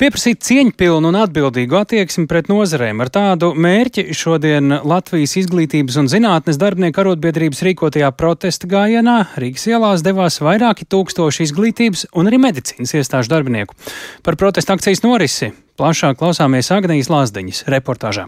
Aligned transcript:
Pieprasīt 0.00 0.40
cieņpilnu 0.40 1.10
un 1.10 1.16
atbildīgu 1.20 1.76
attieksmi 1.76 2.22
pret 2.24 2.46
nozarēm. 2.48 3.02
Ar 3.04 3.10
tādu 3.12 3.50
mērķi 3.52 4.14
šodien 4.16 4.78
Latvijas 4.80 5.34
izglītības 5.36 5.98
un 6.00 6.08
zinātnes 6.08 6.56
darbinieku 6.56 7.02
arotbiedrības 7.02 7.60
rīkotajā 7.66 8.08
protesta 8.16 8.64
gājienā 8.70 9.18
Rīgas 9.36 9.66
ielās 9.68 10.00
devās 10.00 10.40
vairāki 10.40 10.88
tūkstoši 10.88 11.44
izglītības 11.44 12.06
un 12.16 12.32
arī 12.32 12.40
medicīnas 12.40 12.96
iestāžu 12.96 13.28
darbinieku. 13.34 13.76
Par 14.24 14.40
protesta 14.40 14.72
akcijas 14.72 15.04
norisi 15.04 15.52
plašāk 15.76 16.16
klausāmies 16.22 16.72
Agnijas 16.72 17.12
Lāsdiņas 17.12 17.66
reportāžā. 17.68 18.24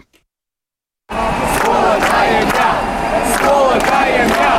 Skolotājiem 1.09 2.53
jā! 2.53 2.71
Skolotājiem 3.33 4.37
jā! 4.37 4.57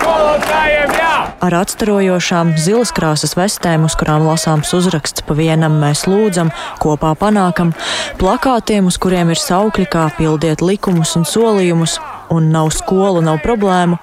Skolotājiem 0.00 0.98
jā! 0.98 1.29
Ar 1.40 1.54
atstarojošām 1.56 2.50
zilas 2.60 2.90
krāsas 2.92 3.32
vestēm, 3.32 3.86
uz 3.88 3.94
kurām 3.96 4.26
lasāms 4.28 4.74
uzraksts 4.76 5.24
pa 5.24 5.32
vienam 5.38 5.78
mēs 5.80 6.02
lūdzam, 6.04 6.50
kopā 6.82 7.14
panākam, 7.16 7.70
plakātiem, 8.20 8.90
uz 8.90 8.98
kuriem 9.00 9.32
ir 9.32 9.40
saukļi 9.40 9.86
kā 9.88 10.02
pildiet 10.18 10.60
likumus 10.60 11.14
un 11.16 11.24
solījumus, 11.24 11.96
un 12.28 12.50
nav 12.52 12.68
skolu, 12.76 13.24
nav 13.24 13.40
problēmu, 13.40 13.96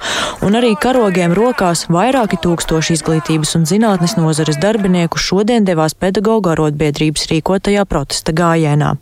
un 0.49 0.57
arī 0.57 0.73
karogiem 0.81 1.37
rokās 1.37 1.85
vairāki 1.93 2.41
tūkstoši 2.41 2.97
izglītības 2.97 3.53
un 3.61 3.69
zinātnes 3.69 4.17
nozares 4.17 4.57
darbinieku 4.57 5.21
šodien 5.21 5.69
devās 5.69 5.93
pedagoģa 5.93 6.55
arotbiedrības 6.57 7.29
rīkotajā 7.35 7.85
protesta 7.85 8.33
gājienā. 8.33 8.95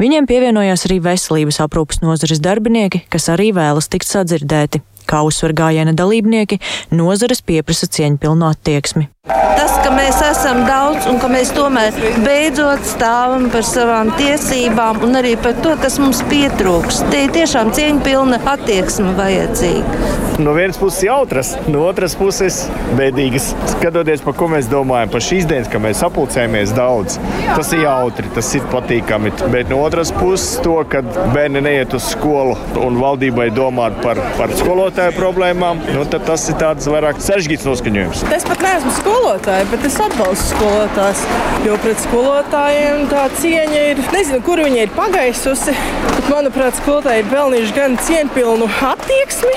Viņiem 0.00 0.32
pievienojās 0.32 0.88
arī 0.88 1.02
veselības 1.04 1.60
aprūpas 1.68 2.00
nozares 2.00 2.40
darbinieki, 2.40 3.04
kas 3.12 3.28
arī 3.36 3.52
vēlas 3.56 3.92
tikt 3.92 4.08
sadzirdēti. 4.08 4.80
Kā 5.06 5.22
uzsver 5.26 5.54
gājiena 5.56 5.94
dalībnieki, 5.96 6.60
nozares 6.90 7.42
pieprasa 7.46 7.86
cieņpilnu 7.86 8.48
attieksmi. 8.50 9.08
Tas, 9.26 9.72
ka 9.82 9.90
mēs 9.90 10.20
esam 10.22 10.60
daudz 10.68 11.08
un 11.10 11.16
ka 11.18 11.26
mēs 11.30 11.48
tomēr 11.56 11.96
beidzot 12.22 12.84
stāvam 12.86 13.48
par 13.50 13.64
savām 13.66 14.12
tiesībām 14.20 15.00
un 15.02 15.18
arī 15.18 15.32
par 15.42 15.56
to, 15.64 15.72
kas 15.82 15.98
mums 15.98 16.20
pietrūks. 16.30 17.02
Te 17.10 17.24
ir 17.24 17.34
tiešām 17.34 17.72
cieņpilna 17.74 18.38
attieksme 18.54 19.16
vajadzīga. 19.18 20.14
No 20.38 20.52
vienas 20.52 20.76
puses 20.76 21.00
jautras, 21.06 21.54
no 21.66 21.86
otras 21.88 22.14
puses 22.14 22.58
bēdīgas. 22.98 23.48
Skatoties, 23.72 24.20
par 24.20 24.34
ko 24.36 24.50
mēs 24.52 24.68
domājam, 24.68 25.10
par 25.14 25.24
šīs 25.24 25.46
dienas, 25.48 25.70
ka 25.72 25.80
mēs 25.80 26.02
sapulcējamies 26.04 26.74
daudz, 26.76 27.16
tas 27.48 27.72
ir 27.72 27.86
jautri, 27.86 28.28
tas 28.36 28.50
ir 28.54 28.66
patīkami. 28.70 29.32
Bet 29.50 29.72
no 29.72 29.80
otras 29.80 30.12
puses, 30.14 30.58
to, 30.62 30.76
ka 30.92 31.00
bērni 31.32 31.64
neiet 31.64 31.96
uz 31.96 32.10
skolu 32.12 32.52
un 32.84 33.00
valdībai 33.00 33.48
domāt 33.56 33.96
par, 34.04 34.20
par 34.36 34.52
skolotāju 34.60 35.16
problēmām, 35.16 35.80
nu, 35.96 36.04
tas 36.14 36.46
ir 36.52 36.60
tāds 36.60 36.86
vairāk 36.92 37.18
sarežģīts 37.24 37.66
noskaņojums. 37.70 38.26
Es 38.36 38.44
pat 38.46 38.62
neesmu 38.68 38.92
skolotāja, 39.16 39.64
bet 39.70 39.84
es 39.88 39.96
atbalstu 40.02 40.50
skolotājus. 40.52 41.22
Jo 41.64 41.76
pret 41.80 42.00
skolotājiem 42.04 43.06
tā 43.10 43.22
cieņa 43.40 43.84
ir. 43.92 44.02
Nezinu, 44.12 44.42
kur 44.44 44.60
viņa 44.60 44.82
ir 44.84 44.92
pagaisusi. 44.96 45.72
Bet, 46.10 46.28
manuprāt, 46.28 46.76
skolotāji 46.82 47.24
ir 47.24 47.30
pelnījuši 47.32 47.76
gan 47.78 47.96
cieņpilnu 48.06 48.68
attieksmi, 48.90 49.54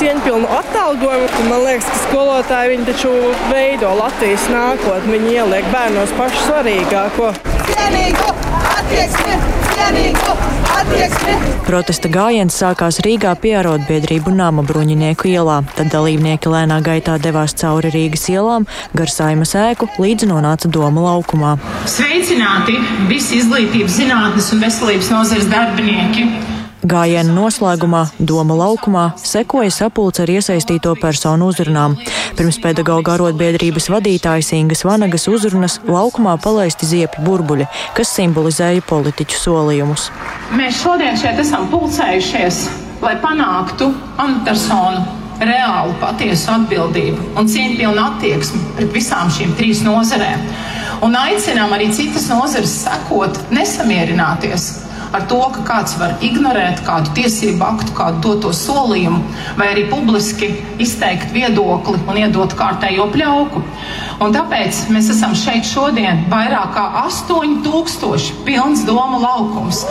cieņpilnu 0.00 0.52
atalgojumu. 0.60 1.48
Man 1.48 1.64
liekas, 1.64 1.88
ka 1.88 2.02
skolotāji 2.04 2.82
taču 2.90 3.14
veido 3.48 3.96
Latvijas 4.02 4.48
nākotni. 4.52 5.16
Viņi 5.16 5.36
ieliek 5.40 5.72
bērnos 5.72 6.16
pašu 6.20 6.48
svarīgāko. 6.50 7.53
Cienīgu 7.84 8.28
attieksmi! 8.78 9.34
Cienīgu 9.74 10.36
attieksmi! 10.72 11.34
Protesta 11.66 12.08
gājiens 12.08 12.56
sākās 12.56 12.96
Rīgā 13.04 13.34
pie 13.42 13.52
arotbiedrību 13.60 14.32
nama 14.32 14.64
bruņinieku 14.64 15.28
ielā. 15.28 15.58
Tad 15.76 15.92
dalībnieki 15.92 16.48
lēnā 16.54 16.80
gaitā 16.86 17.18
devās 17.20 17.52
cauri 17.60 17.92
Rīgas 17.92 18.24
ielām, 18.32 18.64
gar 18.96 19.12
saimas 19.12 19.52
ēku, 19.66 19.90
līdz 20.00 20.30
nonāca 20.32 20.72
Doma 20.72 21.04
laukumā. 21.10 21.58
Sveicināti 21.84 22.80
visi 23.12 23.42
izglītības, 23.42 24.00
zinātnes 24.00 24.48
un 24.56 24.64
veselības 24.64 25.12
nozares 25.12 25.52
darbinieki! 25.52 26.53
Gājiena 26.84 27.32
noslēgumā 27.32 28.02
Doma 28.20 28.58
laukumā 28.58 29.04
sekoja 29.16 29.70
sapulce 29.72 30.20
ar 30.20 30.32
iesaistīto 30.34 30.90
personu 31.00 31.48
uzrunām. 31.48 31.94
Pirms 32.36 32.58
pedagoģa 32.60 33.14
arotbiedrības 33.14 33.88
vadītājas 33.88 34.52
Ingas 34.58 34.84
Vanagas 34.84 35.24
uzrunas 35.32 35.78
laukumā 35.88 36.34
palaisti 36.44 36.84
ziepju 36.90 37.24
burbuļi, 37.24 37.70
kas 37.96 38.12
simbolizēja 38.18 38.84
politiķu 38.90 39.40
solījumus. 39.46 40.10
Mēs 40.60 40.82
šodien 40.82 41.16
šeit 41.16 41.40
esam 41.40 41.70
pulcējušies, 41.72 42.60
lai 43.00 43.16
panāktu 43.24 43.88
amatpersonu 44.20 45.24
reālu, 45.40 45.96
patiesu 46.04 46.52
atbildību 46.52 47.32
un 47.40 47.48
cieņpilnu 47.48 48.08
attieksmi 48.10 48.64
pret 48.76 48.92
visām 48.92 49.32
šīm 49.32 49.56
trīs 49.56 49.80
nozarēm. 49.88 50.44
Un 51.04 51.16
aicinām 51.16 51.72
arī 51.72 51.88
citas 51.96 52.28
nozares 52.28 52.76
sekot, 52.84 53.40
nesamierināties 53.56 54.83
ar 55.14 55.26
to, 55.30 55.40
ka 55.54 55.62
kāds 55.68 55.96
var 56.00 56.16
ignorēt 56.24 56.82
kādu 56.86 57.12
tiesību 57.18 57.64
aktu, 57.66 57.94
kādu 57.96 58.22
doto 58.24 58.52
solījumu, 58.56 59.20
vai 59.58 59.70
arī 59.74 59.86
publiski 59.90 60.50
izteikt 60.82 61.32
viedokli 61.34 62.00
un 62.08 62.20
iedot 62.20 62.56
kārtējo 62.58 63.08
pļauku. 63.14 63.62
Un 64.24 64.34
tāpēc 64.34 64.86
mēs 64.94 65.10
esam 65.14 65.36
šeit 65.38 65.66
šodien 65.68 66.26
vairāk 66.32 66.74
kā 66.76 66.86
8000 67.04 68.44
pilns 68.46 68.84
doma 68.88 69.20
laukums. 69.22 69.84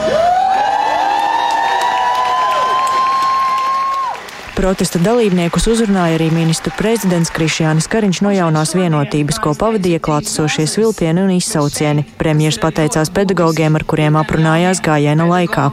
Protesta 4.54 5.00
dalībniekus 5.02 5.66
uzrunāja 5.66 6.20
arī 6.20 6.28
ministru 6.30 6.70
prezidents 6.78 7.32
Krišjānis 7.34 7.88
Kariņš 7.90 8.20
no 8.22 8.30
jaunās 8.36 8.76
vienotības, 8.78 9.40
ko 9.42 9.56
pavadīja 9.58 9.98
klātesošie 10.06 10.68
vilcieni 10.78 11.24
un 11.24 11.32
izsaucieni. 11.34 12.04
Premjers 12.20 12.60
pateicās 12.62 13.10
pedagogiem, 13.10 13.74
ar 13.74 13.86
kuriem 13.90 14.20
aprunājās 14.22 14.82
gājiena 14.86 15.26
laikā. 15.26 15.72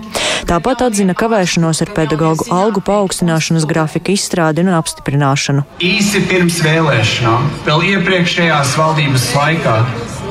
Tāpat 0.49 0.87
atzina 0.87 1.13
kavēšanos 1.13 1.83
ar 1.85 1.93
pedagoģu 1.99 2.49
algu 2.57 2.81
paaugstināšanas 2.87 3.69
grafika 3.69 4.15
izstrādi 4.17 4.65
un 4.65 4.73
apstiprināšanu. 4.79 5.67
Īsi 5.85 6.25
pirms 6.31 6.63
vēlēšanām, 6.65 7.51
vēl 7.69 7.85
iepriekšējās 7.93 8.73
valdības 8.81 9.29
laikā, 9.37 9.77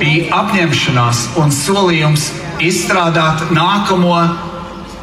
bija 0.02 0.26
apņemšanās 0.42 1.22
un 1.38 1.54
solījums 1.54 2.32
izstrādāt 2.66 3.46
nākamo 3.54 4.18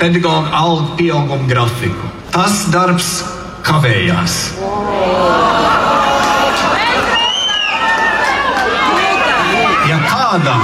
pedagoģu 0.03 0.53
algu 0.65 0.99
pieauguma 0.99 1.47
grafiku. 1.49 2.13
Tas 2.35 2.67
darbs 2.75 3.36
kavējās. 3.67 4.37
Ja 9.87 9.99
kādam 10.07 10.63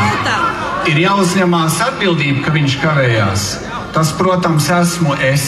ir 0.91 1.03
jāuzņemās 1.05 1.79
atbildība, 1.87 2.47
ka 2.47 2.55
viņš 2.55 2.79
kavējās, 2.83 3.47
tas, 3.95 4.15
protams, 4.19 4.71
esmu 4.81 5.17
es. 5.23 5.47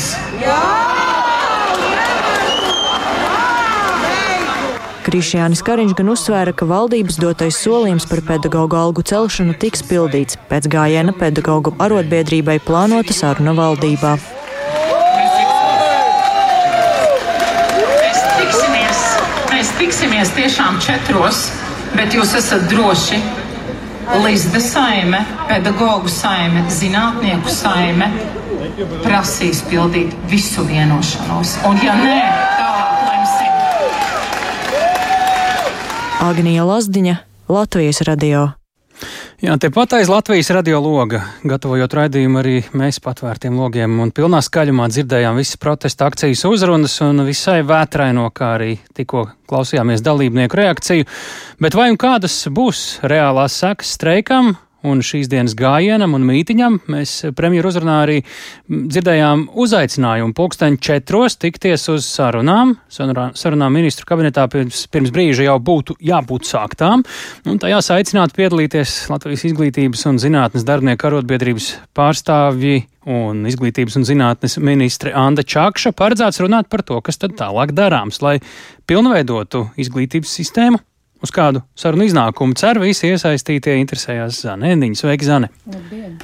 Krišjānis 5.04 5.60
Kariņš 5.62 5.92
gan 5.98 6.08
uzsvēra, 6.14 6.54
ka 6.56 6.66
valdības 6.66 7.18
dotais 7.20 7.58
solījums 7.60 8.06
par 8.08 8.22
pedagoģu 8.24 8.78
algu 8.80 9.04
celšanu 9.06 9.52
tiks 9.60 9.84
pildīts 9.86 10.38
pēc 10.48 10.66
gājiena 10.72 11.12
pedagoģu 11.18 11.76
arotbiedrībai 11.84 12.56
plānota 12.64 13.14
saruna 13.14 13.52
valdībā. 13.58 14.16
Tiksimies 20.14 20.30
tiešām 20.36 20.76
četros, 20.78 21.50
bet 21.96 22.14
jūs 22.14 22.36
esat 22.38 22.68
droši. 22.70 23.18
Līdz 24.22 24.60
saime, 24.62 25.24
pedagoģu 25.48 26.08
saime, 26.12 26.62
zinātnieku 26.70 27.50
saime 27.50 28.12
prasīs 29.02 29.62
pildīt 29.66 30.14
visu 30.30 30.62
vienošanos. 30.68 31.56
Un, 31.66 31.80
ja 31.82 31.96
nē, 31.98 32.18
tālāk 32.60 33.06
lemsim. 33.10 33.52
Agnija 36.28 36.64
Lazdiņa, 36.68 37.16
Latvijas 37.48 38.04
radio. 38.06 38.63
Jā, 39.42 39.56
tepat 39.58 39.96
aiz 39.98 40.06
Latvijas 40.06 40.46
radio 40.54 40.78
loga, 40.78 41.18
gatavojot 41.42 41.94
raidījumu 41.98 42.38
arī 42.38 42.52
mēs 42.78 43.00
patvērtiem 43.02 43.56
logiem 43.58 43.96
un 44.04 44.12
pilnā 44.14 44.38
skaļumā 44.46 44.86
dzirdējām 44.92 45.40
visas 45.40 45.58
protesta 45.58 46.06
akcijas 46.06 46.44
uzrunas 46.46 46.94
un 47.02 47.24
visai 47.26 47.64
vētraino, 47.66 48.28
kā 48.30 48.52
arī 48.60 48.76
tikko 48.94 49.24
klausījāmies 49.50 50.04
dalībnieku 50.06 50.60
reakciju. 50.60 51.08
Bet 51.58 51.74
vai 51.74 51.88
un 51.90 51.98
kādas 51.98 52.44
būs 52.46 52.84
reālās 53.02 53.58
sekas 53.58 53.96
streikam? 53.98 54.54
Un 54.84 55.00
šīs 55.04 55.30
dienas 55.32 55.56
gājienam 55.58 56.14
un 56.16 56.24
mītiņam 56.28 56.78
mēs 56.92 57.16
premjeru 57.36 57.70
uzrunā 57.72 57.96
arī 58.04 58.20
dzirdējām 58.68 59.46
uzaicinājumu 59.64 60.36
pulksteņu 60.36 60.80
četros 60.84 61.38
tikties 61.40 61.88
uz 61.92 62.06
sarunām. 62.08 62.76
Sarunām 62.92 63.74
ministru 63.74 64.08
kabinetā 64.08 64.46
pirms, 64.52 64.84
pirms 64.92 65.12
brīža 65.14 65.48
jau 65.48 65.58
būtu 65.64 65.96
jābūt 66.04 66.48
sāktām, 66.48 67.04
un 67.48 67.60
tajās 67.62 67.90
aicināt 67.96 68.36
piedalīties 68.36 68.96
Latvijas 69.12 69.46
izglītības 69.50 70.04
un 70.10 70.20
zinātnes 70.22 70.66
darbinieku 70.68 71.08
arotbiedrības 71.10 71.70
pārstāvji 71.96 72.84
un 73.10 73.44
izglītības 73.48 73.98
un 74.00 74.08
zinātnes 74.08 74.56
ministre 74.64 75.12
Anda 75.16 75.44
Čakša 75.44 75.92
paredzēts 75.96 76.40
runāt 76.44 76.70
par 76.72 76.84
to, 76.86 77.00
kas 77.04 77.20
tad 77.20 77.36
tālāk 77.40 77.74
darāms, 77.76 78.22
lai 78.24 78.38
pilnveidotu 78.88 79.68
izglītības 79.80 80.40
sistēmu 80.40 80.80
uz 81.24 81.32
kādu 81.34 81.64
sarunu 81.78 82.06
iznākumu 82.08 82.56
cer 82.60 82.80
visi 82.82 83.10
iesaistītie 83.14 83.80
interesējās 83.80 84.44
Zanēniņas. 84.44 85.04
Sveiki, 85.04 85.28
Zane! 85.28 85.52
Labdien! 85.66 86.16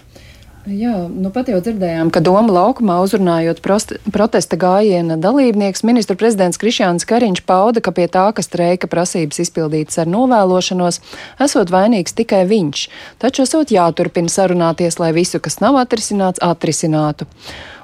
Jā, 0.68 0.92
nu 1.08 1.30
pat 1.32 1.48
jau 1.48 1.56
dzirdējām, 1.64 2.10
ka 2.12 2.20
Doma 2.20 2.52
laukumā 2.52 2.98
uzrunājot 3.00 3.62
protesta 3.64 4.58
gājiena 4.60 5.16
dalībnieks, 5.16 5.80
ministra 5.88 6.18
prezidents 6.20 6.60
Krišjāns 6.60 7.08
Kariņš 7.08 7.40
pauda, 7.48 7.80
ka 7.80 7.94
pie 7.96 8.04
tā, 8.12 8.26
ka 8.36 8.44
streika 8.44 8.90
prasības 8.90 9.40
izpildītas 9.40 10.02
ar 10.04 10.12
novēlošanos, 10.12 11.00
esot 11.40 11.72
vainīgs 11.72 12.12
tikai 12.12 12.44
viņš, 12.52 12.84
taču 13.24 13.48
esot 13.48 13.72
jāturpina 13.72 14.28
sarunāties, 14.28 15.00
lai 15.00 15.14
visu, 15.16 15.40
kas 15.40 15.62
nav 15.64 15.80
atrisināts, 15.80 16.44
atrisinātu. 16.44 17.24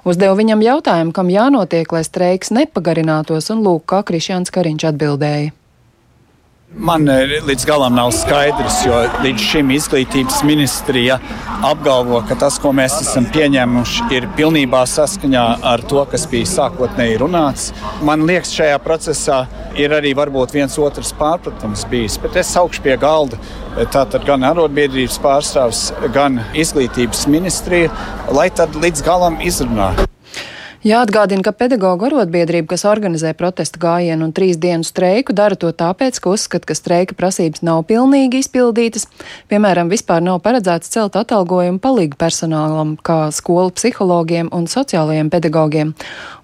Uzdevu 0.05 0.37
viņam 0.37 0.69
jautājumu, 0.69 1.17
kam 1.17 1.33
jānotiek, 1.33 1.89
lai 1.97 2.05
streiks 2.05 2.53
nepagarinātos, 2.53 3.49
un 3.57 3.65
lūk, 3.65 3.89
kā 3.89 4.05
Krišjāns 4.05 4.53
Kariņš 4.53 4.93
atbildēja. 4.93 5.57
Man 6.75 7.07
eh, 7.09 7.39
līdz 7.47 7.65
galam 7.67 7.95
nav 7.95 8.11
skaidrs, 8.11 8.81
jo 8.87 8.97
līdz 9.23 9.43
šim 9.43 9.69
izglītības 9.71 10.41
ministrija 10.45 11.21
apgalvo, 11.65 12.19
ka 12.27 12.35
tas, 12.41 12.59
ko 12.61 12.73
mēs 12.75 12.97
esam 13.05 13.29
pieņēmuši, 13.31 14.09
ir 14.17 14.27
pilnībā 14.37 14.81
saskaņā 14.91 15.45
ar 15.71 15.85
to, 15.87 16.03
kas 16.11 16.27
bija 16.31 16.49
sākotnēji 16.51 17.21
runāts. 17.23 17.71
Man 18.07 18.27
liekas, 18.27 18.51
šajā 18.59 18.81
procesā 18.83 19.45
ir 19.79 19.95
arī 19.95 20.11
varbūt 20.19 20.57
viens 20.57 20.75
otrs 20.83 21.15
pārpratums 21.17 21.87
bijis, 21.91 22.19
bet 22.23 22.37
es 22.43 22.51
augšu 22.59 22.83
pie 22.83 22.99
galda. 23.01 23.39
Tātad 23.95 24.27
gan 24.27 24.45
arotbiedrības 24.51 25.21
pārstāvs, 25.23 25.87
gan 26.17 26.43
izglītības 26.59 27.29
ministrija, 27.31 27.95
lai 28.35 28.51
tad 28.51 28.75
līdz 28.83 29.07
galam 29.07 29.39
izrunā. 29.45 29.95
Jāatgādina, 30.87 31.43
ka 31.43 31.51
pedagoģa 31.51 32.07
arotbiedrība, 32.07 32.69
kas 32.71 32.85
organizē 32.87 33.33
protesta 33.35 33.81
gājienu 33.83 34.29
un 34.29 34.33
trīs 34.37 34.55
dienu 34.63 34.87
streiku, 34.87 35.35
dara 35.35 35.57
to 35.59 35.73
tāpēc, 35.75 36.21
ka 36.23 36.31
uzskata, 36.31 36.69
ka 36.69 36.77
streika 36.79 37.17
prasības 37.19 37.65
nav 37.67 37.81
pilnīgi 37.89 38.39
izpildītas. 38.39 39.09
Piemēram, 39.51 39.91
vispār 39.91 40.23
nav 40.23 40.39
paredzēts 40.45 40.93
celt 40.95 41.19
atalgojumu 41.19 41.83
palīgu 41.83 42.15
personālam, 42.21 42.93
kā 43.03 43.33
skolu 43.35 43.73
psihologiem 43.75 44.53
un 44.55 44.69
sociālajiem 44.71 45.33
pedagogiem 45.33 45.91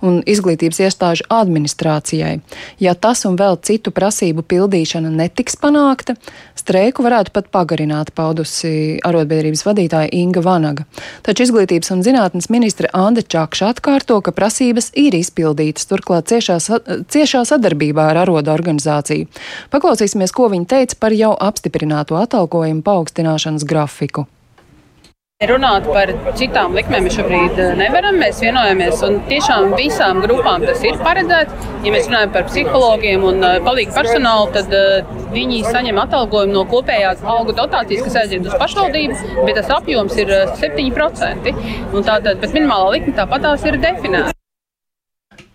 un 0.02 0.18
izglītības 0.26 0.82
iestāžu 0.88 1.28
administrācijai. 1.30 2.40
Ja 2.82 2.96
tas 2.98 3.22
un 3.30 3.38
vēl 3.38 3.60
citu 3.62 3.94
prasību 3.94 4.42
pildīšana 4.42 5.14
netiks 5.22 5.54
panākta, 5.62 6.16
streiku 6.58 7.06
varētu 7.06 7.30
pat 7.38 7.52
pagarināt, 7.54 8.10
paudusi 8.18 8.98
arotbiedrības 9.06 9.62
vadītāja 9.70 10.10
Inga 10.18 10.42
Vanaga. 10.42 10.90
Taču 11.22 11.46
izglītības 11.46 11.94
un 11.94 12.02
zinātnes 12.02 12.50
ministre 12.50 12.90
Anda 12.90 13.22
Čakša 13.22 13.70
atkārto, 13.76 14.18
ka 14.18 14.31
prasības 14.36 14.90
ir 14.98 15.16
izpildītas, 15.18 15.88
turklāt 15.90 16.32
ciešā, 16.32 16.58
ciešā 17.12 17.44
sadarbībā 17.48 18.10
ar 18.12 18.24
arodu 18.24 18.52
organizāciju. 18.52 19.30
Paklausīsimies, 19.72 20.34
ko 20.34 20.50
viņa 20.52 20.70
teica 20.76 21.00
par 21.00 21.16
jau 21.16 21.32
apstiprināto 21.38 22.18
atalgojumu 22.20 22.84
paaugstināšanas 22.86 23.66
grafiku. 23.68 24.26
Runāt 25.42 25.88
par 25.90 26.10
citām 26.38 26.76
likmēm 26.76 27.08
mēs 27.08 27.16
šobrīd 27.18 27.56
eh, 27.58 27.72
nevaram. 27.78 28.14
Mēs 28.22 28.38
vienojamies, 28.44 29.00
un 29.06 29.16
tiešām 29.26 29.72
visām 29.74 30.20
grupām 30.22 30.62
tas 30.68 30.84
ir 30.86 31.00
paredzēts. 31.02 31.70
Ja 31.82 31.94
mēs 31.94 32.06
runājam 32.06 32.34
par 32.36 32.46
psihologiem 32.46 33.24
un 33.26 33.42
eh, 33.48 33.56
palīgu 33.66 33.94
personālu, 33.96 34.52
tad 34.54 34.70
uh, 34.78 35.16
viņi 35.34 35.64
saņem 35.66 35.98
atalgojumu 36.04 36.54
no 36.54 36.62
kopējās 36.70 37.24
algu 37.34 37.56
dotācijas, 37.58 38.04
kas 38.06 38.20
aiziet 38.22 38.46
uz 38.46 38.54
pašvaldību, 38.60 39.18
bet 39.48 39.58
tas 39.58 39.72
apjoms 39.80 40.20
ir 40.22 40.30
7%. 40.60 41.50
Tātad, 42.02 42.38
bet 42.38 42.54
minimālā 42.54 42.94
likme 42.98 43.16
tāpatās 43.18 43.66
ir 43.66 43.80
definēta. 43.82 44.41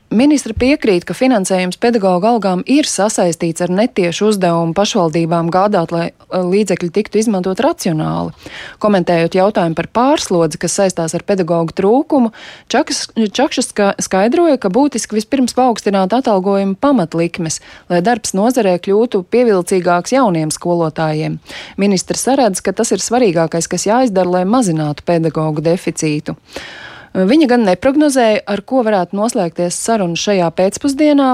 Ministra 0.07 0.53
piekrīt, 0.55 1.03
ka 1.03 1.11
finansējums 1.11 1.75
pedagoģa 1.83 2.29
algām 2.31 2.61
ir 2.71 2.87
sasaistīts 2.87 3.59
ar 3.65 3.73
netiešu 3.75 4.29
uzdevumu 4.29 4.71
pašvaldībām 4.77 5.49
gādāt, 5.51 5.91
lai 5.91 6.05
eh, 6.07 6.45
līdzekļi 6.47 6.89
tiktu 6.95 7.19
izmantot 7.19 7.59
racionāli. 7.59 8.31
Komentējot 8.79 9.35
jautājumu 9.35 9.75
par 9.75 9.91
pārslodzi, 9.91 10.61
kas 10.63 10.77
saistās 10.79 11.17
ar 11.17 11.27
pedagoģu 11.27 11.75
trūkumu, 11.81 12.31
Čakšs 12.71 13.73
skaidroja, 14.07 14.55
ka 14.55 14.71
būtiski 14.71 15.19
vispirms 15.19 15.57
paaugstināt 15.57 16.15
atalgojumu 16.15 16.79
pamatlikmes, 16.79 17.59
lai 17.91 17.99
darbs 17.99 18.31
nozarē 18.37 18.77
kļūtu 18.79 19.25
pievilcīgāks 19.27 20.15
jauniem 20.15 20.55
skolotājiem. 20.55 21.41
Ministrs 21.75 22.23
saredz, 22.29 22.63
ka 22.63 22.71
tas 22.71 22.95
ir 22.95 23.03
svarīgākais, 23.03 23.67
kas 23.67 23.89
jāizdara, 23.91 24.39
lai 24.39 24.47
mazinātu 24.47 25.03
pedagoģu 25.03 25.67
deficītu. 25.67 26.39
Viņa 27.17 27.47
gan 27.49 27.63
neprognozēja, 27.65 28.43
ar 28.45 28.61
ko 28.67 28.83
varētu 28.85 29.17
noslēgties 29.17 29.73
saruna 29.81 30.17
šajā 30.19 30.51
pēcpusdienā, 30.53 31.29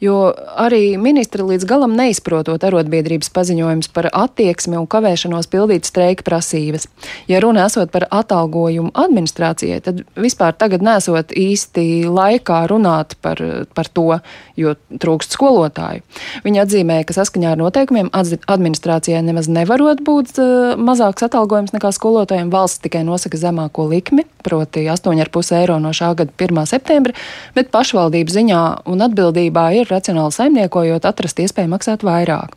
jo 0.00 0.30
arī 0.56 0.96
ministra 1.00 1.44
līdz 1.44 1.66
galam 1.68 1.92
neizprotot 1.98 2.64
arotbiedrības 2.64 3.28
paziņojums 3.36 3.90
par 3.92 4.08
attieksmi 4.16 4.78
un 4.80 4.86
kavēšanos 4.88 5.50
pildīt 5.52 5.84
streika 5.88 6.24
prasības. 6.24 6.88
Ja 7.28 7.42
runa 7.44 7.66
esot 7.68 7.92
par 7.92 8.06
atalgojumu 8.08 8.94
administrācijai, 8.96 9.82
tad 9.84 10.00
vispār 10.16 10.56
tagad 10.56 10.84
nesot 10.86 11.34
īsti 11.36 12.06
laikā 12.08 12.62
runāt 12.72 13.18
par, 13.20 13.42
par 13.76 13.92
to, 13.92 14.22
jo 14.56 14.72
trūkst 14.88 15.36
skolotāju. 15.36 16.00
Viņa 16.46 16.64
atzīmēja, 16.64 17.08
ka 17.10 17.18
saskaņā 17.18 17.52
ar 17.52 17.60
noteikumiem 17.60 18.08
administrācijai 18.14 19.20
nemaz 19.26 19.50
nevarot 19.52 20.00
būt 20.06 20.32
uh, 20.40 20.80
mazāks 20.80 21.28
atalgojums 21.28 21.76
nekā 21.76 21.92
skolotājiem. 21.92 22.48
Valsts 22.54 22.80
tikai 22.86 23.04
nosaka 23.04 23.36
zemāko 23.40 23.84
likmi, 23.90 24.24
proti 24.46 24.86
8 24.88 25.25
2,5 25.26 25.56
eiro 25.60 25.78
no 25.82 25.92
šā 25.96 26.12
gada 26.18 26.32
1. 26.38 26.62
septembra, 26.70 27.14
bet 27.56 27.72
pašvaldību 27.74 28.34
ziņā 28.36 28.62
un 28.90 29.04
atbildībā 29.06 29.66
ir 29.80 29.90
racionāli 29.90 30.34
saimniekojot 30.36 31.08
atrast 31.08 31.42
iespēju 31.42 31.72
maksāt 31.72 32.06
vairāk. 32.06 32.54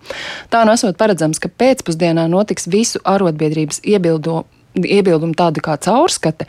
Tā 0.53 0.65
nu 0.67 0.75
esot 0.75 0.97
paredzams, 0.99 1.41
ka 1.41 1.51
pēcpusdienā 1.51 2.27
notiks 2.31 2.69
visu 2.71 3.01
arotbiedrības 3.07 3.81
iebildu, 3.83 4.43
iebildumu 4.79 5.35
tāda 5.37 5.63
kā 5.65 5.79
caurskate 5.81 6.47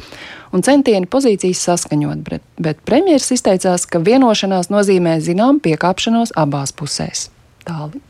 un 0.52 0.64
centieni 0.66 1.08
pozīcijas 1.10 1.62
saskaņot, 1.68 2.22
bet, 2.26 2.44
bet 2.58 2.84
premjeras 2.86 3.30
izteicās, 3.36 3.86
ka 3.86 4.02
vienošanās 4.02 4.70
nozīmē 4.72 5.18
zinām 5.24 5.62
piekāpšanos 5.62 6.34
abās 6.38 6.74
pusēs. 6.76 7.28
Tālāk. 7.66 8.00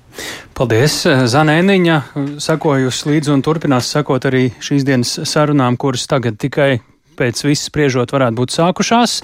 Paldies, 0.59 1.03
Zanēniņa. 1.07 1.97
Sekojusi 2.43 3.11
līdzi 3.13 3.33
un 3.35 3.45
turpinās 3.47 3.91
sekot 3.95 4.27
arī 4.29 4.49
šīs 4.63 4.85
dienas 4.87 5.15
sarunām, 5.29 5.79
kuras 5.81 6.07
tagad 6.11 6.39
tikai 6.41 6.81
pēc 7.21 7.45
viss 7.45 7.69
spriežot 7.69 8.15
varētu 8.15 8.39
būt 8.41 8.55
sākušās, 8.57 9.17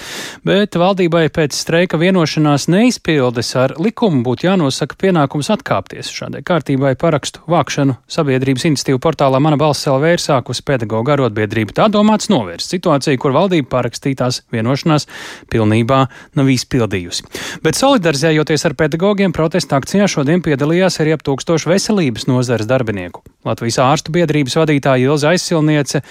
bet 0.46 0.76
valdībai 0.76 1.26
pēc 1.34 1.56
streika 1.56 1.98
vienošanās 2.00 2.69
neizpildes 2.72 3.54
ar 3.58 3.76
likumu 3.81 4.22
būtu 4.26 4.50
jānosaka 4.50 4.98
pienākums 5.00 5.50
atkāpties. 5.54 6.12
Šādai 6.12 6.43
kārtībai 6.46 6.94
parakstu 7.00 7.44
vākšanu 7.50 7.96
sabiedrības 8.12 8.69
iniciatīvu 8.70 9.00
portālā 9.02 9.40
Mana 9.43 9.58
balss 9.60 9.88
LV 9.88 10.16
ir 10.16 10.22
sākusi 10.22 10.64
pedagoģa 10.66 11.16
arotbiedrība. 11.16 11.76
Tā 11.76 11.88
domāts 11.93 12.31
novērst 12.32 12.75
situāciju, 12.75 13.20
kur 13.22 13.34
valdība 13.36 13.70
parakstītās 13.76 14.43
vienošanās 14.53 15.08
pilnībā 15.53 16.03
nav 16.36 16.50
izpildījusi. 16.53 17.26
Bet 17.65 17.79
solidarizējoties 17.79 18.67
ar 18.69 18.76
pedagogiem, 18.79 19.34
protesta 19.36 19.81
akcijā 19.81 20.08
šodien 20.10 20.44
piedalījās 20.44 21.00
arī 21.05 21.17
ap 21.17 21.24
tūkstošu 21.26 21.72
veselības 21.72 22.29
nozares 22.31 22.69
darbinieku. 22.69 23.24
Latvijas 23.46 23.79
ārstu 23.82 24.15
biedrības 24.15 24.56
vadītāja 24.58 25.12
Ilza 25.12 25.31
Aizsilniece 25.32 26.03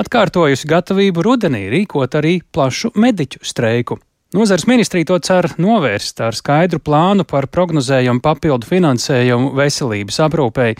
atkārtojusi 0.00 0.68
gatavību 0.70 1.24
rudenī 1.28 1.66
rīkot 1.72 2.18
arī 2.18 2.38
plašu 2.52 2.94
mediķu 2.96 3.44
streiku. 3.44 4.00
Nozars 4.36 4.66
ministrija 4.68 5.06
to 5.08 5.16
cer 5.24 5.46
novērst 5.56 6.18
ar 6.20 6.36
skaidru 6.36 6.82
plānu 6.84 7.24
par 7.24 7.46
prognozējumu 7.48 8.20
papildu 8.20 8.68
finansējumu 8.68 9.54
veselības 9.56 10.20
aprūpei, 10.26 10.76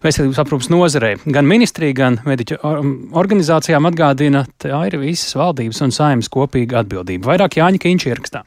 veselības 0.00 0.40
aprūpas 0.40 0.72
nozarei. 0.72 1.12
Gan 1.28 1.44
ministrija, 1.44 1.98
gan 2.00 2.18
mediķu 2.24 2.62
organizācijām 3.20 3.92
atgādina, 3.92 4.46
tā 4.56 4.80
ir 4.88 4.96
visas 5.04 5.36
valdības 5.36 5.84
un 5.84 5.92
saimas 5.92 6.32
kopīga 6.32 6.80
atbildība. 6.86 7.34
Vairāk 7.34 7.60
Jāņa 7.60 7.84
Kīņš 7.84 8.12
ierakstā 8.14 8.46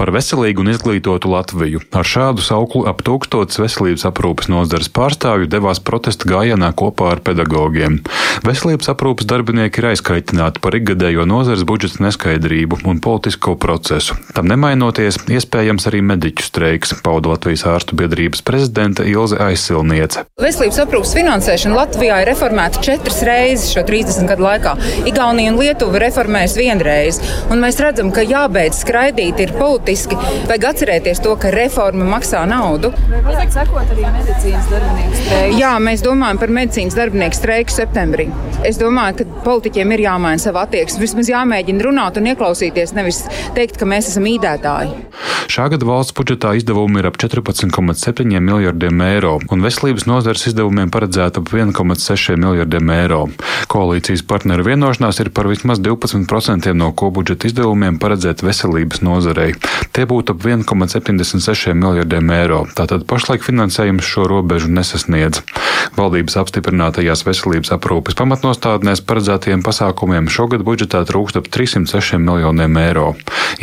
par 0.00 0.14
veselīgu 0.16 0.64
un 0.64 0.70
izglītotu 0.72 1.28
Latviju. 1.28 1.82
Ar 1.92 2.08
šādu 2.08 2.40
sauklu 2.44 2.86
ap 2.88 3.02
tūkstotis 3.04 3.60
veselības 3.60 4.06
aprūpas 4.08 4.48
nozares 4.48 4.88
pārstāvju 4.96 5.50
devās 5.52 5.82
protesta 5.84 6.28
gājienā 6.30 6.70
kopā 6.72 7.10
ar 7.12 7.20
pedagogiem. 7.24 7.98
Veselības 8.46 8.88
aprūpas 8.94 9.28
darbinieki 9.28 9.82
ir 9.82 9.90
aizkaitināti 9.90 10.62
par 10.64 10.78
ikgadējo 10.78 11.26
nozares 11.28 11.66
budžeta 11.68 12.00
neskaidrību 12.06 12.80
un 12.88 13.02
politisko 13.04 13.58
procesu. 13.60 14.16
Tam 14.32 14.48
nemainoties, 14.48 15.20
iespējams 15.28 15.90
arī 15.90 16.00
mediķu 16.14 16.48
streiks, 16.48 16.94
pauda 17.04 17.34
Latvijas 17.34 17.66
ārstu 17.68 17.98
biedrības 18.00 18.40
prezidente 18.46 19.04
Ilze 19.10 19.36
Aizsilniece. 19.50 20.24
Veselības 20.40 20.80
aprūpas 20.86 21.12
finansēšana 21.18 21.76
Latvijā 21.76 22.22
ir 22.22 22.30
reformēta 22.32 22.80
četras 22.88 23.20
reizes 23.28 23.74
šo 23.74 23.84
30 23.84 24.32
gadu 24.32 24.48
laikā. 24.48 24.74
Igaunija 25.10 25.52
un 25.52 25.60
Lietuva 25.60 26.00
reformēs 26.06 26.56
vienreiz, 26.56 27.20
un 27.52 27.60
mēs 27.60 27.82
redzam, 27.84 28.14
ka 28.14 28.24
jābeidz 28.24 28.80
skraidīt 28.80 29.44
ir 29.44 29.52
politiski 29.60 29.89
būtiski. 29.90 30.18
Vajag 30.48 30.66
atcerēties 30.70 31.20
to, 31.24 31.34
ka 31.40 31.50
reforma 31.54 32.06
maksā 32.08 32.44
naudu. 32.48 32.92
Vai 33.10 33.20
vajag 33.24 33.52
sekot 33.54 33.92
arī 33.94 34.06
medicīnas 34.06 34.68
darbinieku 34.70 35.20
streiku? 35.20 35.58
Jā, 35.60 35.72
mēs 35.82 36.04
domājam 36.04 36.40
par 36.40 36.54
medicīnas 36.54 36.96
darbinieku 36.98 37.38
streiku 37.38 37.74
septembrī. 37.74 38.28
Es 38.66 38.78
domāju, 38.80 39.20
ka 39.20 39.44
politiķiem 39.46 39.94
ir 39.96 40.04
jāmaina 40.06 40.42
sava 40.42 40.66
attieksme. 40.66 41.02
Vismaz 41.04 41.30
jāmēģina 41.32 41.86
runāt 41.86 42.20
un 42.20 42.30
ieklausīties, 42.32 42.94
nevis 42.96 43.24
teikt, 43.56 43.78
ka 43.80 43.88
mēs 43.88 44.10
esam 44.12 44.28
īdētāji. 44.30 44.96
Šā 45.50 45.66
gada 45.72 45.86
valsts 45.88 46.14
budžetā 46.14 46.52
izdevumi 46.58 47.00
ir 47.00 47.08
ap 47.08 47.16
14,7 47.18 48.38
miljardiem 48.44 49.00
eiro, 49.02 49.32
un 49.50 49.64
veselības 49.64 50.06
nozares 50.06 50.46
izdevumiem 50.46 50.92
paredzēta 50.94 51.42
ap 51.42 51.50
1,6 51.50 52.36
miljardiem 52.38 52.92
eiro. 52.94 53.24
Koalīcijas 53.70 54.22
partneru 54.30 54.68
vienošanās 54.68 55.18
ir 55.24 55.32
par 55.34 55.50
vismaz 55.50 55.82
12% 55.82 56.70
no 56.76 56.92
kopbudžeta 56.94 57.50
izdevumiem 57.50 57.98
paredzēt 57.98 58.44
veselības 58.46 59.02
nozarei. 59.02 59.56
Tie 59.94 60.06
būtu 60.08 60.36
ap 60.36 60.44
1,76 60.46 61.74
miljardiem 61.74 62.30
eiro. 62.34 62.62
Tātad 62.76 63.06
pašlaik 63.10 63.44
finansējums 63.46 64.06
šo 64.06 64.26
robežu 64.30 64.70
nesasniedz. 64.72 65.42
Valdības 65.96 66.36
apstiprinātajās 66.40 67.24
veselības 67.26 67.72
aprūpes 67.74 68.16
pamatnostādnēs 68.18 69.02
paredzētajiem 69.08 69.64
pasākumiem 69.66 70.28
šogad 70.32 70.64
budžetā 70.66 71.02
trūkst 71.08 71.40
ap 71.40 71.48
306 71.50 72.20
miljoniem 72.20 72.76
eiro. 72.80 73.14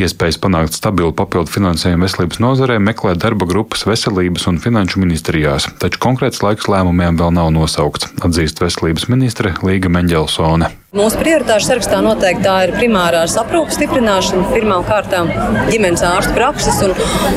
Iespējas 0.02 0.40
panākt 0.42 0.76
stabilu 0.78 1.14
papildu 1.16 1.54
finansējumu 1.54 2.08
veselības 2.08 2.42
nozarē 2.44 2.80
meklē 2.84 3.16
darba 3.20 3.48
grupas 3.50 3.86
veselības 3.88 4.50
un 4.52 4.60
finanšu 4.64 5.02
ministrijās, 5.04 5.70
taču 5.82 6.02
konkrēts 6.04 6.44
laiks 6.46 6.68
lēmumiem 6.72 7.20
vēl 7.22 7.34
nav 7.38 7.54
nosaukts, 7.56 8.12
atzīst 8.26 8.62
veselības 8.64 9.08
ministre 9.14 9.56
Līga 9.64 9.94
Meņģelsone. 9.94 10.74
Mūsu 10.96 11.18
prioritāšu 11.20 11.68
sarakstā 11.68 11.98
noteikti 12.00 12.46
tā 12.46 12.52
ir 12.64 12.72
primārās 12.72 13.34
aprūpes 13.36 13.76
stiprināšana, 13.76 14.46
pirmām 14.54 14.86
kārtām 14.88 15.28
ģimenes 15.68 16.00
ārstu 16.08 16.32
prakses. 16.32 16.78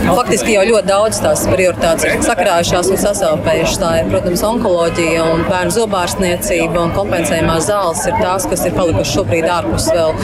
Faktiski 0.07 0.53
jau 0.55 0.63
ļoti 0.69 0.87
daudz 0.87 1.19
tās 1.19 1.43
prioritātes 1.51 2.07
ir 2.07 2.23
sakrājušās 2.23 2.91
un 2.95 3.01
sasaupējušas. 3.03 3.81
Tā 3.83 3.89
ir, 3.99 4.13
protams, 4.13 4.45
onkoloģija 4.47 5.25
un 5.33 5.43
bērnu 5.49 5.75
zobārstniecība 5.75 6.79
un 6.85 6.95
kompensējumās 6.95 7.67
zāles 7.67 8.05
ir 8.07 8.21
tās, 8.21 8.47
kas 8.53 8.63
ir 8.69 8.77
palikušas 8.77 9.17
šobrīd 9.17 9.49
ārpus 9.57 9.89
vēl, 9.97 10.15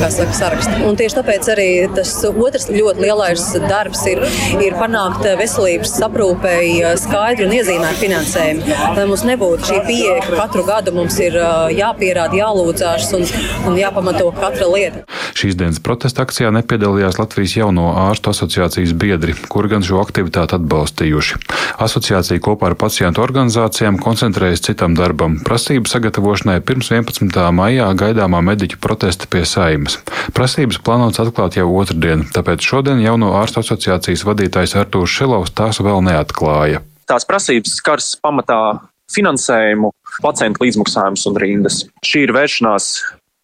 kā 0.00 0.10
saka, 0.16 0.38
saraksta. 0.40 0.80
Un 0.88 0.96
tieši 1.02 1.18
tāpēc 1.20 1.52
arī 1.52 1.68
tas 2.00 2.14
otrs 2.32 2.70
ļoti 2.72 3.04
lielais 3.04 3.46
darbs 3.66 4.06
ir, 4.08 4.24
ir 4.56 4.78
panākt 4.80 5.28
veselības 5.42 5.94
aprūpēji 6.08 6.96
skaidru 7.04 7.50
un 7.50 7.54
iezīmētu 7.60 8.02
finansējumu. 8.06 8.80
Lai 8.96 9.06
mums 9.12 9.28
nebūtu 9.28 9.68
šī 9.68 9.84
pieeja, 9.84 10.18
ka 10.30 10.40
katru 10.46 10.64
gadu 10.72 10.96
mums 10.96 11.20
ir 11.20 11.36
jāpierāda, 11.76 12.40
jālūdz 12.40 12.53
jālūdzās 12.54 13.10
un, 13.16 13.24
un 13.68 13.78
jāpamato 13.78 14.30
katra 14.34 14.68
lieta. 14.70 15.02
Šīs 15.34 15.56
dienas 15.58 15.80
protesta 15.82 16.22
akcijā 16.24 16.52
nepiedalījās 16.54 17.18
Latvijas 17.18 17.56
jauno 17.58 17.90
ārstu 18.06 18.30
asociācijas 18.30 18.94
biedri, 18.94 19.34
kuri 19.50 19.72
gan 19.72 19.84
šo 19.86 20.00
aktivitāti 20.02 20.56
atbalstījuši. 20.58 21.40
Asociācija 21.84 22.42
kopā 22.44 22.70
ar 22.70 22.78
pacientu 22.78 23.22
organizācijām 23.24 23.98
koncentrējas 24.02 24.64
citam 24.68 24.94
darbam- 24.94 25.40
prasību 25.48 25.90
sagatavošanai 25.90 26.60
pirms 26.60 26.90
11. 26.90 27.50
maijā 27.50 27.90
gaidāmā 27.94 28.42
mediķu 28.42 28.78
protesta 28.80 29.26
pie 29.26 29.44
saimas. 29.44 29.98
Prasības 30.32 30.78
plānotas 30.78 31.26
atklāt 31.26 31.58
jau 31.58 31.68
otrdien, 31.74 32.24
tāpēc 32.30 32.60
šodien 32.62 33.02
jauno 33.02 33.34
ārstu 33.34 33.62
asociācijas 33.62 34.24
vadītājs 34.24 34.78
Artūrs 34.78 35.10
Šilovs 35.18 35.50
tās 35.50 35.80
vēl 35.80 36.02
neatklāja. 36.02 36.82
Tās 37.06 37.26
prasības 37.28 37.76
skars 37.76 38.16
pamatā 38.22 38.80
finansējumu, 39.12 39.90
pacientu 40.22 40.64
līdzmaksājumus 40.64 41.28
un 41.30 41.38
rindas. 41.42 41.82
Šī 42.06 42.26
ir 42.28 42.34
vēršanās 42.36 42.94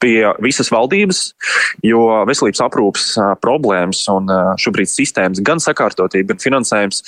pie 0.00 0.24
visas 0.42 0.70
valdības, 0.72 1.20
jo 1.84 2.00
veselības 2.28 2.62
aprūpas 2.64 3.06
problēmas 3.42 4.00
un 4.12 4.30
šobrīd 4.60 4.88
sistēmas 4.88 5.42
gan 5.44 5.60
sakārtotība, 5.62 6.32
gan 6.32 6.42
finansējums 6.42 7.02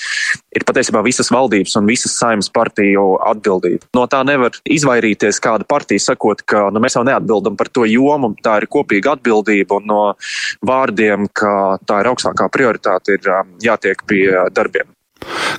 ir 0.52 0.66
patiesībā 0.69 1.02
visas 1.07 1.33
valdības 1.33 1.78
un 1.81 1.88
visas 1.88 2.14
saimnes 2.21 2.52
partiju 2.52 3.16
atbildība. 3.33 3.88
No 3.97 4.04
tā 4.12 4.23
nevar 4.28 4.57
izvairīties 4.69 5.40
kāda 5.42 5.66
partija 5.69 6.04
sakot, 6.11 6.45
ka 6.45 6.69
nu, 6.73 6.83
mēs 6.85 6.99
jau 6.99 7.04
neatbildam 7.09 7.57
par 7.57 7.73
to 7.73 7.88
jomu, 7.88 8.35
tā 8.45 8.61
ir 8.61 8.69
kopīga 8.73 9.16
atbildība 9.16 9.81
un 9.81 9.88
no 9.88 10.02
vārdiem, 10.69 11.31
ka 11.33 11.78
tā 11.88 12.02
ir 12.02 12.12
augstākā 12.12 12.52
prioritāte, 12.52 13.16
ir 13.16 13.33
jātiek 13.64 14.04
pie 14.09 14.26
darbiem. 14.52 14.92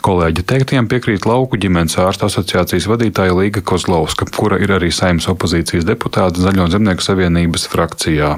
Kolēģi 0.03 0.43
teiktiem 0.49 0.87
piekrīt 0.91 1.27
Lauku 1.29 1.59
ģimenes 1.61 1.95
ārstu 2.01 2.27
asociācijas 2.27 2.89
vadītāja 2.91 3.35
Līga 3.37 3.63
Kozlovska, 3.63 4.27
kura 4.35 4.59
ir 4.59 4.73
arī 4.75 4.89
saimnes 4.91 5.29
opozīcijas 5.31 5.87
deputāta 5.87 6.43
Zaļo 6.43 6.67
zemnieku 6.73 7.05
savienības 7.05 7.69
frakcijā. 7.71 8.33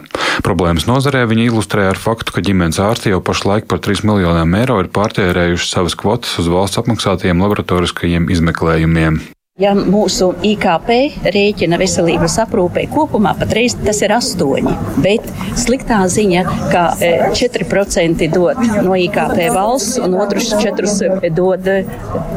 Problēmas 0.46 0.86
nozarē 0.90 1.24
viņa 1.32 1.48
ilustrē 1.50 1.88
ar 1.90 2.02
faktu, 2.02 2.36
ka 2.36 2.46
ģimenes 2.46 2.82
ārsti 2.84 3.16
jau 3.16 3.22
pašlaik 3.26 3.70
par 3.72 3.82
3 3.82 4.06
miljoniem 4.06 4.60
eiro 4.62 4.78
ir 4.84 4.92
pārtērējuši 4.94 5.72
savas 5.72 5.98
kvotas 5.98 6.38
uz 6.44 6.52
valsts 6.52 6.84
apmaksātajiem 6.84 7.42
laboratoriskajiem 7.46 8.30
izmeklējumiem. 8.36 9.24
Ja 9.56 9.70
mūsu 9.72 10.34
IKP 10.44 10.90
rēķina 11.32 11.78
veselības 11.80 12.34
aprūpē 12.44 12.82
kopumā 12.92 13.32
patreiz 13.40 13.72
tas 13.80 14.02
ir 14.04 14.12
8, 14.12 14.66
bet 15.00 15.30
sliktā 15.62 16.02
ziņa, 16.12 16.42
ka 16.74 16.82
4% 17.00 18.28
dod 18.34 18.60
no 18.84 18.98
IKP 19.00 19.46
valsts 19.56 20.02
un 20.04 20.18
otrus 20.20 20.50
4% 20.60 21.30
dod 21.38 21.70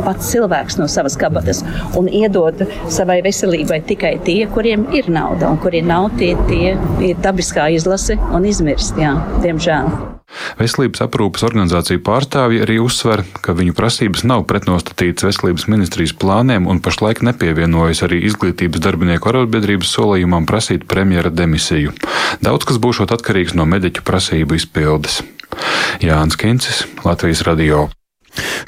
pats 0.05 0.31
cilvēks 0.31 0.79
no 0.79 0.87
savas 0.87 1.19
kabatas 1.19 1.65
un 1.99 2.07
iedod 2.07 2.63
savai 2.87 3.19
veselībai 3.27 3.81
tikai 3.91 4.13
tie, 4.23 4.45
kuriem 4.55 4.87
ir 4.95 5.11
nauda 5.11 5.51
un 5.51 5.59
kuriem 5.59 5.91
nav 5.91 6.13
tie, 6.23 6.37
tie 6.47 6.77
ir 7.03 7.19
dabiskā 7.27 7.67
izlase 7.75 8.15
un 8.31 8.47
izmirst, 8.47 8.95
jā, 9.03 9.17
diemžēl. 9.43 10.18
Veselības 10.59 11.03
aprūpas 11.05 11.45
organizāciju 11.49 12.01
pārstāvji 12.07 12.63
arī 12.65 12.79
uzsver, 12.83 13.25
ka 13.45 13.55
viņu 13.59 13.75
prasības 13.77 14.25
nav 14.29 14.47
pretnostatītas 14.51 15.27
veselības 15.29 15.69
ministrijas 15.69 16.15
plāniem 16.17 16.69
un 16.71 16.81
pašlaik 16.85 17.21
nepievienojas 17.27 18.05
arī 18.07 18.23
izglītības 18.31 18.83
darbinieku 18.85 19.33
arotbiedrības 19.33 19.93
solījumam 19.99 20.49
prasīt 20.49 20.89
premjera 20.89 21.33
demisiju. 21.35 21.93
Daudz 22.45 22.69
kas 22.69 22.81
būšot 22.81 23.13
atkarīgs 23.19 23.57
no 23.59 23.69
mediķu 23.69 24.07
prasību 24.07 24.59
izpildes. 24.59 25.21
Jānis 26.05 26.39
Kincis, 26.39 26.85
Latvijas 27.05 27.45
radio. 27.47 27.89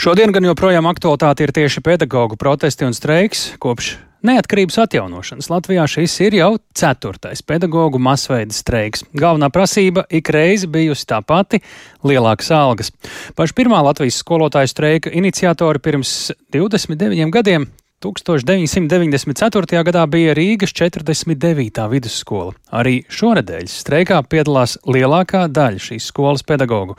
Šodien 0.01 0.33
gan 0.35 0.47
joprojām 0.49 0.89
aktualitāte 0.91 1.45
ir 1.47 1.55
tieši 1.55 1.83
pedagoģu 1.85 2.39
protesti 2.41 2.89
un 2.89 2.97
streiks 2.97 3.51
kopš 3.63 3.97
Neatkarības 4.21 4.77
atjaunošanas 4.83 5.47
Latvijā 5.49 5.87
šis 5.89 6.15
ir 6.27 6.35
jau 6.37 6.51
ceturtais 6.77 7.41
pedagoģu 7.41 7.97
masveida 8.05 8.53
streiks. 8.53 9.07
Galvenā 9.17 9.49
prasība 9.49 10.05
ik 10.13 10.29
reizi 10.37 10.69
bijusi 10.69 11.07
tā 11.09 11.23
pati- 11.25 11.63
lielākas 12.09 12.51
algas. 12.53 12.93
Paši 13.35 13.57
pirmā 13.57 13.81
Latvijas 13.81 14.21
skolotāju 14.21 14.69
streika 14.69 15.11
iniciatori 15.11 15.81
pirms 15.81 16.33
29 16.53 17.31
gadiem 17.31 17.71
1994. 18.01 19.83
gadā 19.85 20.07
bija 20.09 20.33
Rīgas 20.37 20.73
49. 20.73 21.83
vidusskola. 21.93 22.55
Arī 22.73 23.03
šonadēļ 23.13 23.67
streikā 23.69 24.23
piedalās 24.25 24.79
lielākā 24.89 25.43
daļa 25.53 25.83
šīs 25.85 26.07
skolas 26.09 26.45
pedagoģu. 26.49 26.97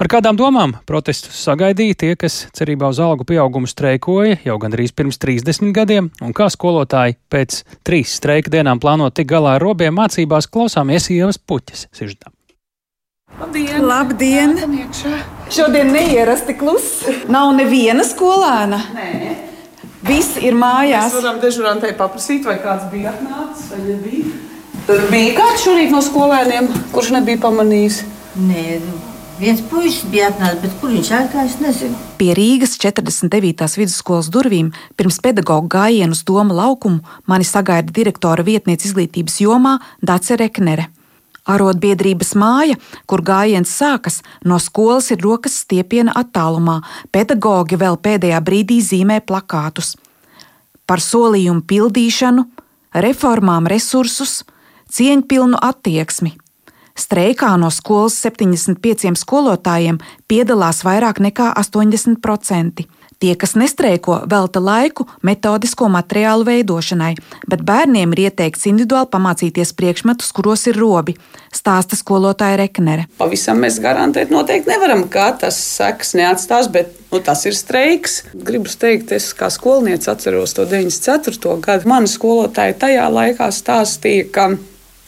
Ar 0.00 0.08
kādām 0.08 0.38
domām 0.40 0.72
protestus 0.88 1.36
sagaidīja 1.44 1.98
tie, 2.00 2.12
kas 2.16 2.46
cerībā 2.56 2.88
uz 2.88 3.00
algu 3.04 3.26
pieaugumu 3.28 3.68
streikoja 3.68 4.38
jau 4.46 4.56
gandrīz 4.62 4.94
pirms 4.96 5.20
30 5.20 5.74
gadiem, 5.76 6.08
un 6.24 6.32
kā 6.32 6.48
skolotāji 6.48 7.18
pēc 7.28 7.62
trīs 7.84 8.16
streika 8.16 8.50
dienām 8.56 8.80
plāno 8.80 9.10
tik 9.12 9.28
galā 9.28 9.58
ar 9.58 9.64
robiem 9.68 9.92
mācībās 10.00 10.48
klausāmies 10.48 11.10
ievas 11.12 11.36
puķes 11.38 11.90
sižetām. 11.92 12.32
Labdien! 13.38 13.84
Labdien. 13.84 14.56
Šodien 15.52 15.92
neierasti 15.92 16.56
kluss. 16.56 17.04
Nav 17.28 17.52
neviena 17.60 18.06
skolēna. 18.08 18.80
Nē. 18.96 19.47
Visi 20.06 20.44
ir 20.46 20.54
mājās. 20.54 21.10
Mēs 21.10 21.18
varam 21.18 21.40
dežurantei 21.42 21.94
paprasīt, 21.98 22.46
vai 22.46 22.58
kāds 22.62 22.86
bija 22.92 23.12
atnācis 23.14 23.72
vai 23.72 23.80
nebija. 23.82 24.36
Tad 24.86 25.08
bija 25.10 25.34
kāds 25.36 25.64
šorīt 25.66 25.90
no 25.92 26.02
skolēniem, 26.04 26.68
kurš 26.94 27.10
nebija 27.16 27.40
pamanījis? 27.42 27.98
Nē, 28.38 28.64
nu, 28.84 28.94
viens 29.40 29.62
puisis 29.70 30.06
bija 30.08 30.30
atnācis, 30.30 30.60
bet 30.62 30.76
kur 30.80 30.94
viņš 30.94 31.10
aizgājis, 31.18 31.56
nezinu. 31.64 31.98
Pie 32.20 32.30
Rīgas 32.38 32.76
49. 32.78 33.66
vidusskolas 33.82 34.30
durvīm 34.34 34.70
pirms 34.96 35.18
pedagoģa 35.24 35.72
gājienu 35.74 36.14
uz 36.14 36.22
Doma 36.28 36.56
laukumu 36.62 37.02
mani 37.26 37.48
sagaida 37.48 37.92
direktora 37.94 38.46
vietniece 38.46 38.88
izglītības 38.88 39.42
jomā 39.42 39.76
Dace 40.00 40.38
Reknere. 40.38 40.88
Arotbiedrības 41.46 42.34
māja, 42.38 42.76
kur 43.06 43.22
gājiens 43.24 43.70
sākas, 43.70 44.20
no 44.44 44.58
skolas 44.58 45.10
ir 45.14 45.22
rokas 45.24 45.60
stiepiena 45.62 46.12
attālumā. 46.18 46.80
Pedagoģi 47.12 47.78
vēl 47.80 47.96
pēdējā 48.02 48.40
brīdī 48.44 48.80
zīmē 48.84 49.20
plakātus. 49.24 49.94
Par 50.88 51.00
solījumu 51.04 51.64
pildīšanu, 51.68 52.44
reformām 52.94 53.68
resursus, 53.70 54.42
cieņpilnu 54.92 55.60
attieksmi. 55.62 56.34
Streikā 56.98 57.52
no 57.60 57.70
skolas 57.70 58.16
75 58.24 59.14
skolotājiem 59.20 60.00
piedalās 60.26 60.82
vairāk 60.82 61.20
nekā 61.22 61.52
80%. 61.60 62.88
Tie, 63.18 63.32
kas 63.34 63.56
nestreiko, 63.58 64.20
velta 64.30 64.60
laiku 64.62 65.02
metodisko 65.26 65.88
materiālu 65.90 66.44
veidošanai, 66.46 67.16
bet 67.50 67.64
bērniem 67.66 68.12
ir 68.14 68.20
ieteikts 68.28 68.68
individuāli 68.70 69.10
pamācīties 69.10 69.72
priekšmetus, 69.74 70.30
kuros 70.36 70.62
ir 70.70 70.78
robi, 70.78 71.16
stāsta 71.50 71.98
skolotāja 71.98 72.60
Reknere. 72.60 73.08
Pavisam 73.18 73.58
mēs 73.64 73.80
garantēt 73.82 74.30
noteikti 74.30 74.70
nevaram, 74.70 75.02
ka 75.10 75.32
tas 75.42 75.58
seks 75.58 76.14
neatstās, 76.14 76.70
bet 76.70 76.94
nu, 77.10 77.18
tas 77.18 77.42
ir 77.50 77.58
streiks. 77.58 78.20
Gribu 78.38 78.70
teikt, 78.70 79.10
es 79.18 79.32
kā 79.34 79.50
skolniece 79.50 80.12
atceros 80.14 80.54
to 80.54 80.68
94. 80.70 81.58
gadu. 81.66 81.90
Mani 81.90 82.06
skolotāji 82.06 82.78
tajā 82.78 83.10
laikā 83.18 83.50
stāstīja, 83.50 84.30
ka 84.30 84.52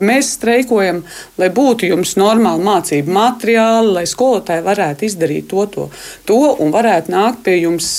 Mēs 0.01 0.35
streikojam, 0.39 1.03
lai 1.41 1.51
būtu 1.53 1.91
jums 1.91 2.15
normāli 2.17 2.65
mācību 2.65 3.13
materiāli, 3.13 3.93
lai 3.99 4.07
skolotāji 4.09 4.65
varētu 4.65 5.07
izdarīt 5.09 5.51
to, 5.51 5.67
to, 5.75 5.91
to 6.29 6.41
un 6.57 6.73
varētu 6.73 7.13
nākt 7.13 7.45
pie 7.45 7.59
jums 7.61 7.91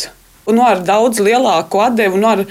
nu, 0.49 0.63
ar 0.65 0.81
daudz 0.85 1.21
lielāku 1.23 1.81
atdevu, 1.83 2.17
nu, 2.19 2.29
ar, 2.31 2.41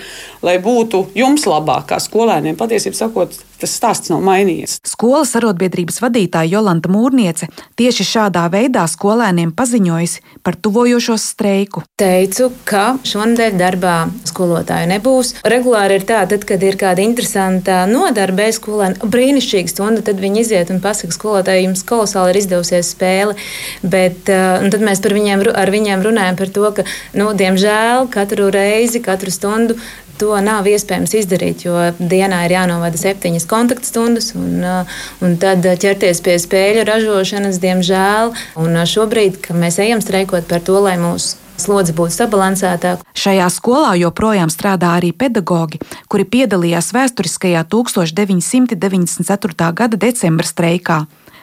lai 0.44 0.56
būtu 0.62 1.06
jums 1.16 1.46
labāk, 1.48 1.90
kā 1.90 2.00
skolēniem. 2.02 2.56
Patiesībā 2.58 2.96
sakot, 2.96 3.36
tas 3.60 3.74
stāsts 3.76 4.10
nav 4.12 4.22
mainījies. 4.24 4.78
Skolas 4.88 5.34
arotbiedrības 5.38 6.00
vadītāja 6.02 6.56
Jolanta 6.56 6.90
Mūrniece 6.92 7.50
tieši 7.80 8.06
šādā 8.08 8.46
veidā 8.52 8.86
skolēniem 8.88 9.52
paziņojusi 9.56 10.24
par 10.46 10.56
tuvojošos 10.56 11.26
streiku. 11.34 11.84
Teicu, 12.00 12.50
ka 12.68 12.96
šonadēļ 13.06 13.58
darbā 13.60 13.96
skolotāju 14.30 14.88
nebūs. 14.94 15.34
Regulāri 15.44 16.00
ir 16.00 16.06
tā, 16.08 16.22
tad, 16.30 16.46
kad 16.48 16.64
ir 16.64 16.78
kāda 16.80 17.04
interesanta 17.04 17.82
nodarbe 17.90 18.48
skolēniem, 18.56 19.12
brīnišķīga 19.12 19.74
stunda, 19.74 20.04
tad 20.06 20.22
viņi 20.22 20.44
iziet 20.44 20.72
un 20.72 20.80
pasaka 20.84 21.14
skolotāji, 21.16 21.66
jums 21.68 21.84
kolosāli 21.88 22.34
ir 22.34 22.40
izdevusies 22.40 22.94
spēle. 22.94 23.36
Bet 23.84 24.30
uh, 24.32 24.64
tad 24.72 24.84
mēs 24.84 25.04
viņiem, 25.04 25.44
ar 25.52 25.72
viņiem 25.72 26.04
runājam 26.06 26.38
par 26.40 26.52
to, 26.54 26.68
ka, 26.76 26.86
nu, 27.18 27.32
diemžēl, 27.36 28.08
katru 28.12 28.48
reizi, 28.54 29.02
katru 29.04 29.32
stundu 29.34 29.76
to 30.20 30.36
nav 30.44 30.68
iespējams 30.68 31.14
izdarīt, 31.22 31.64
jo 31.66 31.74
dienā 31.98 32.38
ir 32.46 32.52
jānovada 32.58 32.96
septiņas 33.00 33.48
kontaktstundas, 33.50 34.26
un, 34.38 34.50
uh, 34.60 34.84
un 35.24 35.28
tad 35.40 35.64
ķerties 35.64 36.18
pie 36.24 36.36
spēļu 36.40 36.82
ražošanas, 36.88 37.60
diemžēl. 37.62 38.26
Un 38.60 38.70
uh, 38.76 38.84
šobrīd, 38.88 39.32
mēs 39.56 39.80
ejam 39.82 40.00
streikot 40.04 40.44
par 40.50 40.60
to, 40.64 40.76
lai 40.84 40.96
mūsu 41.00 41.28
slodzi 41.60 41.92
būtu 41.96 42.12
sabalansētāka. 42.16 43.04
Šajā 43.16 43.48
skolā 43.52 43.92
joprojām 44.00 44.50
strādā 44.52 44.88
arī 44.98 45.10
pedagoģi, 45.16 45.78
kuri 46.10 46.24
piedalījās 46.34 46.92
vēsturiskajā 46.96 47.62
1994. 47.68 49.72
gada 49.76 49.96
decembra 50.00 50.46
streikā. 50.48 50.98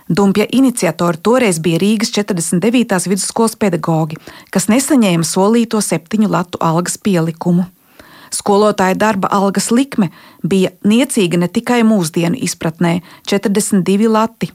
Dumpja 0.07 0.45
iniciatori 0.55 1.19
toreiz 1.19 1.59
bija 1.59 1.81
Rīgas 1.83 2.15
49. 2.15 3.11
vidusskolas 3.11 3.59
pedagoģi, 3.59 4.15
kas 4.55 4.71
nesaņēma 4.71 5.27
solīto 5.27 5.83
septiņu 5.83 6.31
latu 6.31 6.55
algas 6.63 6.95
pielikumu. 6.95 7.67
Skolotāja 8.33 8.97
darba 8.97 9.27
algas 9.31 9.71
likme 9.71 10.09
bija 10.43 10.71
niecīga 10.83 11.37
ne 11.37 11.47
tikai 11.47 11.81
mūsdienu 11.87 12.39
izpratnē- 12.47 13.01
42 13.29 14.07
lati. 14.07 14.51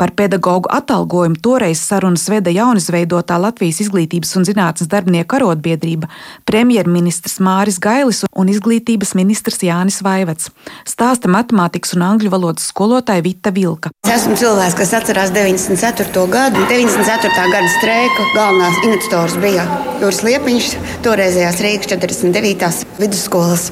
Par 0.00 0.12
pedagoģu 0.16 0.70
atalgojumu 0.72 1.38
toreiz 1.42 1.82
sarunas 1.84 2.24
veda 2.30 2.52
jaunizveidotā 2.54 3.38
Latvijas 3.40 3.82
izglītības 3.84 4.34
un 4.38 4.46
zinātnes 4.48 4.88
darbinieku 4.90 5.38
arotbiedrība, 5.38 6.08
premjerministrs 6.48 7.38
Māris 7.44 7.78
Gailis 7.82 8.22
un 8.32 8.50
izglītības 8.52 9.14
ministrs 9.18 9.62
Jānis 9.66 10.00
Vaivets. 10.04 10.50
Stāsta 10.88 11.30
matemātikas 11.32 11.96
un 11.96 12.06
angļu 12.08 12.32
valodas 12.32 12.70
skolotāja 12.72 13.24
Vita 13.24 13.52
Vilka. 13.54 13.92
Es 14.06 14.22
esmu 14.22 14.36
cilvēks, 14.40 14.76
kas 14.78 14.94
atcerās 14.98 15.32
94. 15.34 16.26
gadu. 16.32 16.64
94. 16.70 17.46
gada 17.52 17.72
streika 17.76 18.28
galvenās 18.36 18.80
iniciators 18.86 19.36
bija 19.42 19.66
Juris 20.00 20.22
Liepiņš, 20.26 20.70
toreizējās 21.04 21.60
Rīgas 21.62 21.92
49. 21.92 22.72
vidusskolas 22.98 23.68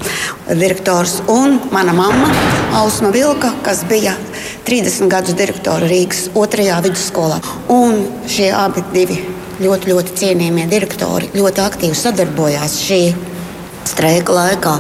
direktors, 0.50 1.21
un 1.31 1.59
mana 1.75 1.95
mamma 1.97 2.31
Ausma 2.81 3.11
Vilka, 3.15 3.53
kas 3.67 3.83
bija 3.91 4.15
30 4.69 5.11
gadus 5.11 5.35
direktora 5.39 5.89
Rīgas 5.91 6.10
Rīgas 6.11 6.31
otrajā 6.35 6.81
vidusskolā. 6.83 7.38
Un 7.71 8.00
šie 8.26 8.49
abi 8.50 8.83
divi 8.90 9.21
ļoti, 9.62 9.93
ļoti 9.93 10.17
cienījamie 10.19 10.67
direktori 10.67 11.31
ļoti 11.37 11.62
aktīvi 11.62 11.95
sadarbojās 11.95 12.75
šī 12.83 13.14
streika 13.87 14.35
laikā. 14.35 14.75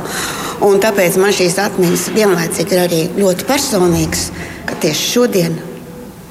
Un 0.66 0.82
tāpēc 0.82 1.20
man 1.22 1.30
šīs 1.30 1.60
atmiņas 1.62 2.08
vienlaicīgi 2.16 2.74
ir 2.74 2.82
arī 2.82 3.00
ļoti 3.14 3.46
personīgas, 3.46 4.26
ka 4.66 4.74
tieši 4.82 5.06
šodien 5.12 5.54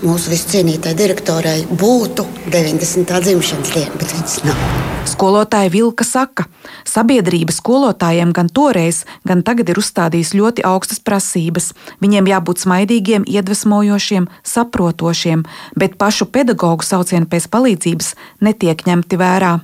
mūsu 0.06 0.32
viscienītai 0.32 0.94
direktorai 0.98 1.64
būtu 1.68 2.26
90. 2.52 3.20
dzimšanas 3.26 3.74
diena, 3.76 4.00
bet 4.00 4.14
viņas 4.16 4.38
nav. 4.48 4.62
Skolotāja 5.10 5.72
Vilka 5.74 6.06
saka, 6.06 6.46
sabiedrība 6.88 7.54
skolotājiem 7.56 8.32
gan 8.36 8.50
toreiz, 8.52 9.04
gan 9.28 9.42
tagad 9.44 9.72
ir 9.72 9.80
uzstādījusi 9.82 10.40
ļoti 10.40 10.66
augstas 10.68 11.02
prasības. 11.04 11.72
Viņiem 12.04 12.30
jābūt 12.30 12.64
smaidīgiem, 12.64 13.26
iedvesmojošiem, 13.28 14.30
saprotošiem, 14.44 15.44
bet 15.80 15.98
pašu 16.00 16.30
pedagoģu 16.32 16.88
saucieni 16.88 17.28
pēc 17.32 17.50
palīdzības 17.52 18.14
netiek 18.46 18.86
ņemti 18.88 19.20
vērā. 19.20 19.58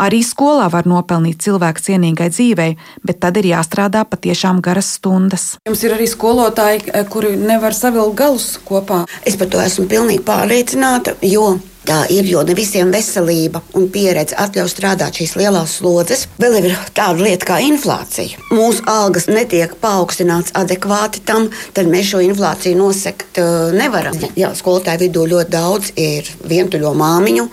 Arī 0.00 0.22
skolā 0.24 0.70
var 0.72 0.86
nopelnīt 0.88 1.42
cilvēku 1.44 1.82
cienīgai 1.84 2.30
dzīvei, 2.32 2.76
bet 3.04 3.20
tad 3.20 3.36
ir 3.36 3.50
jāstrādā 3.50 4.06
patiešām 4.08 4.62
garas 4.64 4.94
stundas. 4.96 5.44
Jums 5.68 5.82
ir 5.84 5.96
arī 5.98 6.08
skolotāji, 6.08 6.88
eh, 6.88 7.04
kuri 7.04 7.36
nevar 7.36 7.76
savilkt 7.76 8.16
galus 8.16 8.58
kopā. 8.64 9.06
Es 9.26 9.36
par 9.36 9.48
to 9.48 9.58
esmu 9.58 9.86
pilnīgi 9.86 10.24
pārliecināta, 10.24 11.16
jo 11.20 11.58
Tā 11.82 12.04
ir, 12.14 12.26
jo 12.30 12.44
ne 12.46 12.54
visiem 12.54 12.92
veselība 12.94 13.58
un 13.78 13.88
pieredze 13.90 14.36
atļauj 14.38 14.68
strādāt 14.70 15.18
šīs 15.18 15.34
lielās 15.40 15.78
slodzes. 15.80 16.28
Vēl 16.38 16.60
ir 16.60 16.68
tāda 16.94 17.18
lieta 17.18 17.48
kā 17.48 17.56
inflācija. 17.66 18.38
Mūsu 18.54 18.84
algas 18.90 19.26
netiek 19.26 19.74
paaugstināts 19.82 20.54
adekvāti 20.58 21.24
tam, 21.26 21.48
tad 21.74 21.90
mēs 21.90 22.12
šo 22.12 22.20
inflāciju 22.22 22.78
nosekt 22.78 23.40
uh, 23.42 23.72
nevaram. 23.74 24.14
Jā, 24.38 24.52
skolotāju 24.54 25.08
vidū 25.08 25.26
ļoti 25.32 25.50
daudz 25.50 25.90
ir 25.98 26.30
vientuļo 26.46 26.94
māmiņu, 27.02 27.48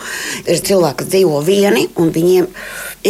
ir 0.46 0.62
cilvēki, 0.70 1.00
kas 1.02 1.10
dzīvo 1.10 1.42
vieni, 1.48 1.88
un 1.98 2.14
viņiem 2.14 2.52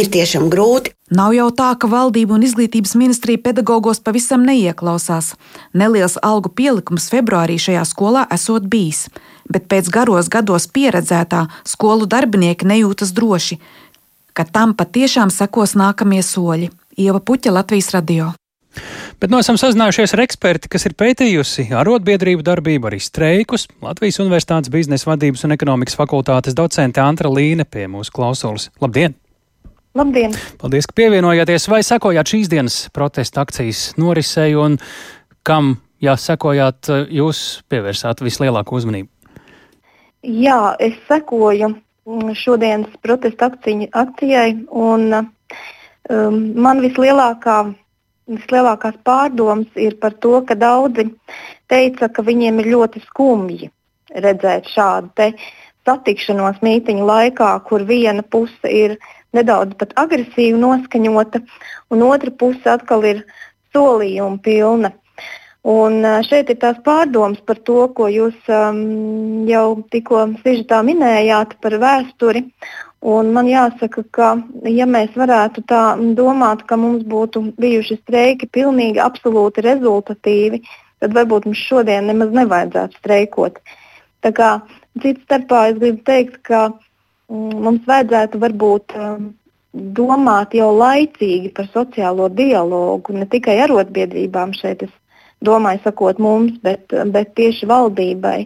ir 0.00 0.10
tiešām 0.14 0.48
grūti. 0.52 0.94
Nav 1.10 1.34
jau 1.34 1.48
tā, 1.50 1.72
ka 1.74 1.88
valdība 1.90 2.36
un 2.36 2.46
izglītības 2.46 2.94
ministrija 2.96 3.42
pedagogos 3.42 3.98
pavisam 4.00 4.44
neieklausās. 4.46 5.34
Neliels 5.74 6.14
algu 6.22 6.52
pielikums 6.54 7.10
februārī 7.10 7.58
šajā 7.58 7.82
skolā 7.90 8.28
esot 8.30 8.70
bijis 8.70 9.08
bet 9.52 9.68
pēc 9.70 9.90
garos 9.92 10.30
gados 10.32 10.68
pieredzētā 10.70 11.46
skolu 11.66 12.08
darbinieki 12.10 12.68
nejūtas 12.70 13.14
droši, 13.16 13.60
ka 14.32 14.46
tam 14.46 14.74
patiešām 14.78 15.32
sekos 15.34 15.76
nākamie 15.78 16.22
soļi. 16.24 16.70
Ieva 17.00 17.20
Puķa, 17.20 17.52
Latvijas 17.54 17.90
radio. 17.94 18.32
Bet 19.20 19.32
no 19.32 19.40
esam 19.42 19.58
sazinājušies 19.60 20.14
ar 20.14 20.22
eksperti, 20.24 20.70
kas 20.72 20.86
ir 20.88 20.94
pētījusi 20.98 21.66
arotbiedrību 21.76 22.44
darbību, 22.46 22.88
arī 22.88 23.00
streikus. 23.02 23.66
Latvijas 23.84 24.20
Universitātes 24.22 24.72
biznesa 24.72 25.10
vadības 25.10 25.44
un 25.44 25.56
ekonomikas 25.56 25.98
fakultātes 25.98 26.56
docente 26.56 27.02
Antra 27.04 27.28
Līne 27.32 27.66
pie 27.68 27.88
mūsu 27.90 28.14
klausulas. 28.14 28.70
Labdien! 28.80 29.16
Labdien! 29.98 30.36
Paldies, 30.60 30.86
ka 30.86 30.96
pievienojāties 31.02 31.66
vai 31.68 31.82
sekojāt 31.84 32.32
šīs 32.32 32.50
dienas 32.52 32.76
protesta 32.94 33.42
akcijas 33.42 33.90
norisei 34.00 34.54
un 34.56 34.78
kam, 35.44 35.74
ja 36.00 36.14
sekojāt, 36.14 36.92
jūs 37.10 37.64
pievērsāt 37.68 38.22
vislielāko 38.22 38.78
uzmanību? 38.78 39.10
Jā, 40.20 40.76
es 40.78 40.96
sekoju 41.08 41.70
mm, 41.72 42.34
šodienas 42.36 42.96
protesta 43.00 43.48
akcijai, 43.48 44.66
un 44.68 45.14
um, 45.16 46.36
man 46.60 46.82
vislielākā, 46.84 47.72
vislielākās 48.28 48.98
pārdomas 49.04 49.80
ir 49.80 49.96
par 50.02 50.12
to, 50.20 50.42
ka 50.44 50.54
daudzi 50.54 51.08
teica, 51.72 52.10
ka 52.12 52.22
viņiem 52.22 52.60
ir 52.60 52.72
ļoti 52.74 53.00
skumji 53.06 53.70
redzēt 54.10 54.68
šādu 54.68 55.30
satikšanos 55.88 56.60
mītiņu 56.60 57.06
laikā, 57.06 57.54
kur 57.64 57.86
viena 57.88 58.22
puse 58.22 58.68
ir 58.68 58.98
nedaudz 59.32 59.78
pat 59.80 59.94
agresīvi 59.96 60.58
noskaņota, 60.60 61.40
un 61.90 62.02
otra 62.04 62.30
puse 62.30 62.68
atkal 62.68 63.06
ir 63.08 63.24
solījuma 63.72 64.42
pilna. 64.44 64.92
Un 65.68 66.04
šeit 66.24 66.48
ir 66.48 66.56
tās 66.56 66.78
pārdomas 66.84 67.40
par 67.44 67.58
to, 67.68 67.82
ko 67.92 68.06
jūs 68.08 68.36
um, 68.48 69.44
jau 69.48 69.82
tikko 69.92 70.22
sižetā 70.40 70.80
minējāt 70.86 71.58
par 71.60 71.76
vēsturi. 71.82 72.46
Un 73.00 73.32
man 73.32 73.48
jāsaka, 73.48 74.04
ka 74.12 74.30
ja 74.68 74.86
mēs 74.88 75.12
varētu 75.16 75.64
tā 75.68 75.82
domāt, 76.16 76.64
ka 76.68 76.76
mums 76.80 77.04
būtu 77.08 77.42
bijuši 77.60 77.96
streiki 78.02 78.48
pilnīgi 78.48 79.00
absolūti 79.00 79.64
rezultatīvi, 79.64 80.62
tad 81.00 81.16
varbūt 81.16 81.48
mums 81.48 81.64
šodien 81.68 82.08
nemaz 82.08 82.32
nevajadzētu 82.36 83.00
streikot. 83.00 83.60
Tā 84.24 84.32
kā 84.36 84.50
cits 85.00 85.24
starpā 85.24 85.70
es 85.70 85.78
gribu 85.80 86.04
teikt, 86.08 86.40
ka 86.44 86.68
mm, 86.68 87.60
mums 87.64 87.84
vajadzētu 87.88 88.40
varbūt 88.40 88.96
um, 88.96 89.30
domāt 89.72 90.56
jau 90.56 90.72
laicīgi 90.76 91.52
par 91.56 91.68
sociālo 91.72 92.28
dialogu, 92.32 93.16
ne 93.16 93.28
tikai 93.28 93.60
arotbiedrībām 93.64 94.52
šeit 94.56 94.88
es 94.88 94.92
domāju, 95.44 95.82
sakot 95.84 96.20
mums, 96.22 96.58
bet, 96.64 96.92
bet 97.14 97.34
tieši 97.38 97.68
valdībai. 97.70 98.44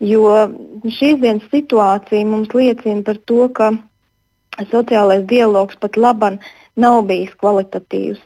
Jo 0.00 0.48
šīs 0.84 1.20
dienas 1.20 1.44
situācija 1.52 2.24
mums 2.26 2.54
liecina 2.56 3.04
par 3.04 3.20
to, 3.28 3.48
ka 3.52 3.72
sociālais 4.70 5.26
dialogs 5.28 5.76
pat 5.80 5.96
laban 6.00 6.38
nav 6.80 7.04
bijis 7.08 7.34
kvalitatīvs. 7.40 8.22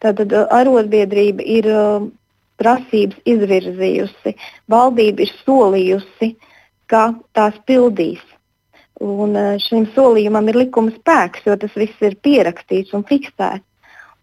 Tātad 0.00 0.32
arotbiedrība 0.32 1.44
ir 1.44 1.66
prasības 2.60 3.18
izvirzījusi, 3.28 4.34
valdība 4.70 5.24
ir 5.24 5.32
solījusi, 5.42 6.34
ka 6.90 7.10
tās 7.36 7.56
pildīs. 7.66 8.22
Un 9.00 9.36
šim 9.64 9.86
solījumam 9.94 10.48
ir 10.52 10.58
likuma 10.60 10.92
spēks, 10.92 11.46
jo 11.48 11.56
tas 11.56 11.76
viss 11.76 12.04
ir 12.04 12.18
pierakstīts 12.20 12.94
un 12.96 13.04
fiksēts. 13.08 13.64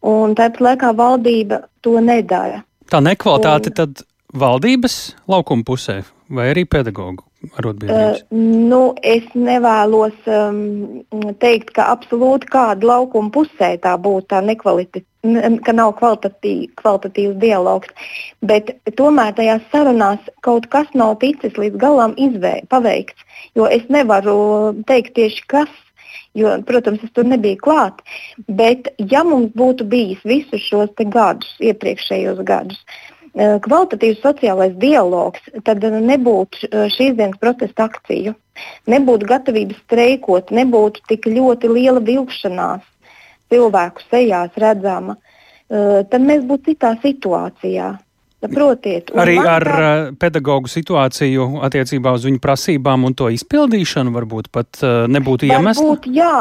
Un 0.06 0.36
tāpat 0.38 0.62
laikā 0.62 0.92
valdība 0.98 1.63
to 1.82 1.98
nedara. 2.04 2.62
Tā 2.91 3.02
nekvalitāte 3.04 3.71
un, 3.71 3.78
tad 3.82 4.04
valdības 4.38 4.97
laukuma 5.28 5.65
pusē 5.67 6.02
vai 6.32 6.52
arī 6.52 6.63
pedagoģu 6.69 7.23
arotbiedrības? 7.60 8.23
Uh, 8.32 8.45
nu, 8.71 8.82
es 9.04 9.28
nevēlos 9.36 10.15
um, 10.32 10.62
teikt, 11.41 11.73
ka 11.78 11.89
absolūti 11.93 12.50
kāda 12.52 12.88
laukuma 12.88 13.32
pusē 13.34 13.76
tā 13.84 13.95
būtu 14.00 14.32
tā 14.34 14.41
nekvalitatīva. 14.45 15.06
Ka 15.65 15.73
nav 15.76 15.89
kvalitatīv, 15.97 16.69
kvalitatīvs 16.80 17.34
dialogs, 17.41 17.89
bet 18.47 18.69
tomēr 18.95 19.34
tajās 19.36 19.65
sarunās 19.73 20.30
kaut 20.45 20.69
kas 20.71 20.88
nav 20.95 21.17
ticis 21.19 21.58
līdz 21.60 21.76
galam 21.82 22.13
izvē, 22.15 22.62
paveikts. 22.71 23.26
Jo 23.58 23.67
es 23.67 23.84
nevaru 23.91 24.38
teikt 24.88 25.17
tieši 25.17 25.43
kas, 25.52 25.73
jo, 26.38 26.54
protams, 26.69 27.04
es 27.04 27.13
tur 27.17 27.28
nebiju 27.28 27.60
klāt. 27.65 28.00
Bet, 28.47 28.93
ja 29.12 29.26
mums 29.28 29.52
būtu 29.58 29.88
bijis 29.89 30.23
visus 30.28 30.63
šos 30.69 30.93
gadus, 31.12 31.54
iepriekšējos 31.60 32.43
gadus, 32.47 32.82
Eh, 33.38 33.60
kvalitatīvs 33.62 34.23
sociālais 34.23 34.73
dialogs, 34.82 35.43
tad 35.67 35.84
nebūtu 35.86 36.69
eh, 36.71 36.88
šīs 36.89 37.13
dienas 37.19 37.38
protesta 37.38 37.86
akciju, 37.86 38.34
nebūtu 38.89 39.28
gatavības 39.30 39.78
streikot, 39.84 40.50
nebūtu 40.58 41.04
tik 41.12 41.28
ļoti 41.30 41.69
liela 41.69 42.02
vilkšanās 42.02 42.82
cilvēku 43.54 44.08
sejās 44.08 44.58
redzama, 44.58 45.19
eh, 45.69 46.02
tad 46.10 46.26
mēs 46.26 46.47
būtu 46.50 46.71
citā 46.71 46.95
situācijā. 47.04 47.91
Saprotiet, 48.38 49.10
Arī 49.17 49.39
ar 49.41 49.63
tā... 49.65 49.88
pedagoģu 50.21 50.69
situāciju 50.69 51.47
attiecībā 51.65 52.12
uz 52.13 52.28
viņu 52.28 52.38
prasībām 52.43 53.08
un 53.08 53.15
to 53.17 53.32
izpildīšanu 53.34 54.13
varbūt 54.13 54.52
pat 54.54 54.84
nebūtu 55.10 55.50
iemesla? 55.50 55.82
Varbūt 55.82 56.06
jā, 56.13 56.36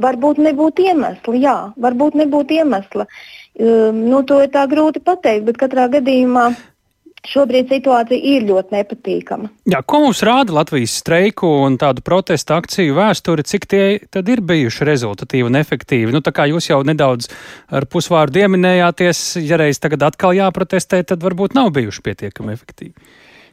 varbūt 0.00 0.40
nebūtu 0.48 0.88
iemesla, 0.88 1.36
jā, 1.36 1.56
varbūt 1.76 2.16
nebūtu 2.22 2.56
iemesla. 2.62 3.04
Uh, 3.04 3.42
Um, 3.52 4.08
nu, 4.08 4.22
to 4.24 4.38
ir 4.40 4.48
tā 4.48 4.64
grūti 4.64 5.02
pateikt, 5.04 5.44
bet 5.44 5.58
katrā 5.60 5.84
gadījumā 5.92 6.46
Šobrīd 7.22 7.70
situācija 7.70 8.18
ir 8.18 8.48
ļoti 8.48 8.74
nepatīkama. 8.74 9.48
Jā, 9.70 9.78
ko 9.86 10.00
mums 10.02 10.24
rāda 10.26 10.56
Latvijas 10.56 10.96
streiku 10.98 11.46
un 11.62 11.76
tādu 11.78 12.02
protestu 12.02 12.56
akciju 12.56 12.96
vēsture, 12.96 13.44
cik 13.46 13.68
tie 13.70 13.84
tad 14.10 14.26
ir 14.32 14.42
bijuši 14.42 14.88
rezultatīvi 14.88 15.46
un 15.46 15.60
efektīvi? 15.60 16.10
Nu, 16.10 16.18
tā 16.18 16.34
kā 16.34 16.48
jūs 16.50 16.66
jau 16.72 16.80
nedaudz 16.82 17.30
ar 17.70 17.86
pusvārdu 17.86 18.42
ieminējāties, 18.42 19.22
ja 19.46 19.60
reiz 19.62 19.78
tagad 19.78 20.02
atkal 20.08 20.34
jāprotestē, 20.34 21.04
tad 21.06 21.22
varbūt 21.22 21.54
nav 21.54 21.70
bijuši 21.78 22.02
pietiekami 22.10 22.56
efektīvi. 22.58 22.94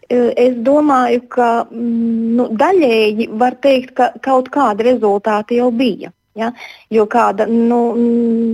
Es 0.10 0.58
domāju, 0.66 1.28
ka 1.30 1.50
mm, 1.70 2.36
nu, 2.42 2.50
daļēji 2.58 3.30
var 3.38 3.62
teikt, 3.62 3.94
ka 4.00 4.12
kaut 4.26 4.50
kāda 4.50 4.88
rezultāta 4.88 5.54
jau 5.54 5.70
bija. 5.70 6.10
Ja? 6.40 6.56
Jo 6.90 7.06
kāda, 7.06 7.46
nu, 7.46 7.84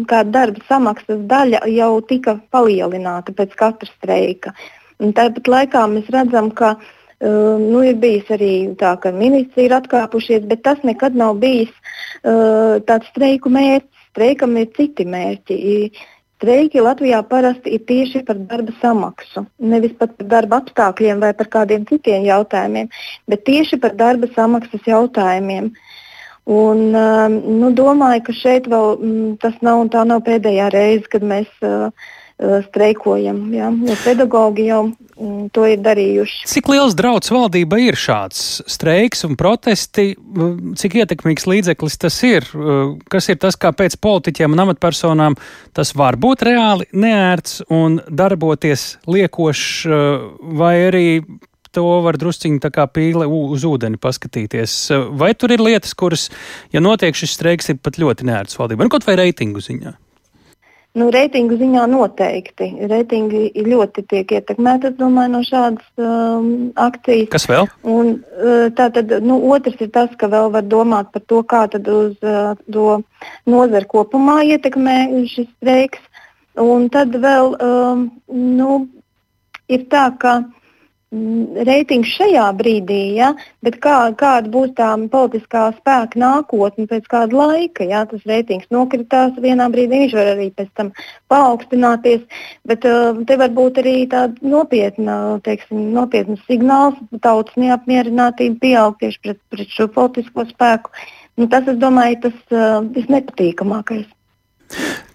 kāda 0.10 0.42
darba 0.42 0.68
samaksas 0.68 1.24
daļa 1.30 1.64
jau 1.72 1.94
tika 2.04 2.36
palielināta 2.52 3.32
pēc 3.32 3.56
katra 3.56 3.88
streika. 3.96 4.52
Un 5.04 5.14
tāpat 5.18 5.50
laikā 5.52 5.84
mēs 5.92 6.10
redzam, 6.14 6.52
ka 6.56 6.76
uh, 6.78 7.56
nu, 7.62 7.84
ir 7.84 8.00
bijis 8.02 8.32
arī 8.36 8.52
tā, 8.80 8.96
ka 9.02 9.12
ministri 9.16 9.68
ir 9.68 9.76
atkāpušies, 9.78 10.46
bet 10.50 10.64
tas 10.68 10.82
nekad 10.88 11.18
nav 11.20 11.40
bijis 11.44 11.72
uh, 11.74 12.82
tāds 12.88 13.12
streiku 13.14 13.52
mērķis. 13.54 13.92
Streikam 14.16 14.54
ir 14.56 14.70
citi 14.78 15.04
mērķi. 15.04 15.56
Streiki 16.38 16.80
Latvijā 16.80 17.18
parasti 17.28 17.74
ir 17.76 17.82
tieši 17.84 18.22
par 18.28 18.38
darba 18.48 18.72
samaksu. 18.80 19.44
Nevis 19.60 19.92
par 20.00 20.14
darba 20.32 20.62
apstākļiem 20.62 21.20
vai 21.20 21.34
par 21.36 21.50
kādiem 21.52 21.84
citiem 21.90 22.24
jautājumiem, 22.24 22.88
bet 23.28 23.44
tieši 23.44 23.80
par 23.84 23.98
darba 24.00 24.30
samaksas 24.32 24.88
jautājumiem. 24.88 25.68
Uh, 25.68 25.96
Un, 26.46 26.94
um, 26.94 27.38
nu, 27.58 27.72
domāju, 27.74 28.22
ka 28.28 28.34
šeit 28.38 28.68
vēl 28.70 28.92
mm, 29.00 29.30
tas 29.42 29.56
nav, 29.66 29.88
nav 29.90 30.20
pēdējā 30.28 30.68
reize, 30.76 31.08
kad 31.10 31.26
mēs 31.26 31.50
uh, 31.66 31.90
uh, 31.90 32.12
streikojam. 32.40 33.54
Ja? 33.54 33.70
Jo 33.72 33.96
pedagogi 34.04 34.66
jau 34.68 34.82
mm, 34.90 35.48
to 35.56 35.64
ir 35.72 35.80
darījuši. 35.84 36.44
Cik 36.52 36.70
liels 36.74 36.98
draudz 37.00 37.32
valdība 37.32 37.80
ir 37.80 37.96
šāds 38.00 38.42
streiks 38.72 39.24
un 39.28 39.38
protesti? 39.40 40.12
Cik 40.76 41.00
ietekmīgs 41.00 41.48
līdzeklis 41.48 41.98
tas 42.02 42.20
ir? 42.28 42.48
Uh, 42.52 42.98
kas 43.12 43.32
ir 43.32 43.40
tas, 43.40 43.56
kāpēc 43.60 43.96
politiķiem 44.04 44.56
un 44.56 44.66
amatpersonām 44.68 45.40
tas 45.76 45.96
var 45.96 46.20
būt 46.20 46.44
reāli 46.48 46.90
neērts 46.92 47.64
un 47.74 48.02
darboties 48.12 48.96
liekošs, 49.08 49.66
vai 50.60 50.76
arī 50.90 51.08
to 51.76 51.84
var 52.06 52.18
drusciņi 52.20 52.62
tā 52.64 52.72
kā 52.74 52.86
pīle 52.88 53.28
uz 53.28 53.66
ūdeni 53.68 54.00
paskatīties. 54.02 54.78
Vai 55.20 55.34
tur 55.36 55.56
ir 55.56 55.64
lietas, 55.64 55.96
kuras, 55.98 56.30
ja 56.72 56.84
notiek 56.84 57.18
šis 57.18 57.36
streiks, 57.36 57.72
ir 57.72 57.82
pat 57.84 58.00
ļoti 58.02 58.28
neērts 58.30 58.60
valdībai, 58.60 58.88
nu 58.88 58.94
kaut 58.94 59.08
vai 59.08 59.20
reitingu 59.20 59.64
ziņā? 59.64 59.96
Nu, 60.96 61.10
reitingu 61.12 61.58
ziņā 61.60 61.84
noteikti. 61.92 62.70
Reitingi 62.88 63.50
ļoti 63.68 64.06
tiek 64.08 64.30
ietekmēti, 64.38 64.94
domāju, 64.96 65.34
no 65.34 65.42
šādas 65.44 65.90
um, 66.00 66.48
akcijas. 66.80 67.28
Kas 67.34 67.48
vēl? 67.52 67.68
Un, 67.84 68.14
uh, 68.40 68.68
tā 68.78 68.88
tad, 68.96 69.12
nu, 69.26 69.42
otrs 69.52 69.82
ir 69.84 69.92
tas, 69.96 70.14
ka 70.16 70.30
vēl 70.32 70.54
var 70.56 70.64
domāt 70.72 71.12
par 71.12 71.26
to, 71.28 71.42
kā 71.44 71.66
tad 71.74 71.90
uz 71.92 72.16
uh, 72.24 72.56
to 72.72 73.02
nozaru 73.52 73.92
kopumā 73.92 74.40
ietekmē 74.56 74.98
šis 75.34 75.52
streiks. 75.58 76.00
Un 76.64 76.88
tad 76.88 77.18
vēl 77.20 77.58
um, 77.60 78.08
nu, 78.32 78.86
ir 79.68 79.90
tā, 79.92 80.08
ka 80.22 80.40
Mm, 80.40 80.65
reitings 81.68 82.12
šajā 82.18 82.46
brīdī, 82.60 83.00
ja, 83.18 83.32
bet 83.66 83.78
kā, 83.84 83.96
kāda 84.20 84.52
būs 84.52 84.74
tā 84.78 84.90
politiskā 85.12 85.68
spēka 85.78 86.20
nākotne 86.20 86.88
pēc 86.90 87.08
kāda 87.12 87.38
laika. 87.40 87.88
Ja, 87.88 88.04
tas 88.10 88.24
reitings 88.30 88.68
nokritās 88.74 89.38
vienā 89.42 89.68
brīdī, 89.74 90.06
viņš 90.06 90.16
var 90.18 90.32
arī 90.34 90.50
pēc 90.56 90.72
tam 90.80 90.92
paaugstināties, 91.32 92.26
bet 92.68 92.88
uh, 92.90 93.22
te 93.28 93.40
var 93.42 93.54
būt 93.56 93.82
arī 93.84 93.96
teiksim, 94.12 95.88
nopietna 95.96 96.38
signāls, 96.46 97.00
tautas 97.22 97.56
neapmierinātība 97.60 98.60
pieaug 98.62 99.00
tieši 99.02 99.22
pret, 99.24 99.42
pret 99.54 99.72
šo 99.72 99.90
politisko 99.96 100.48
spēku. 100.52 100.94
Nu, 101.36 101.50
tas, 101.52 101.68
es 101.68 101.80
domāju, 101.82 102.22
tas 102.30 102.38
uh, 102.56 102.84
visnepatīkamākais. 102.96 104.08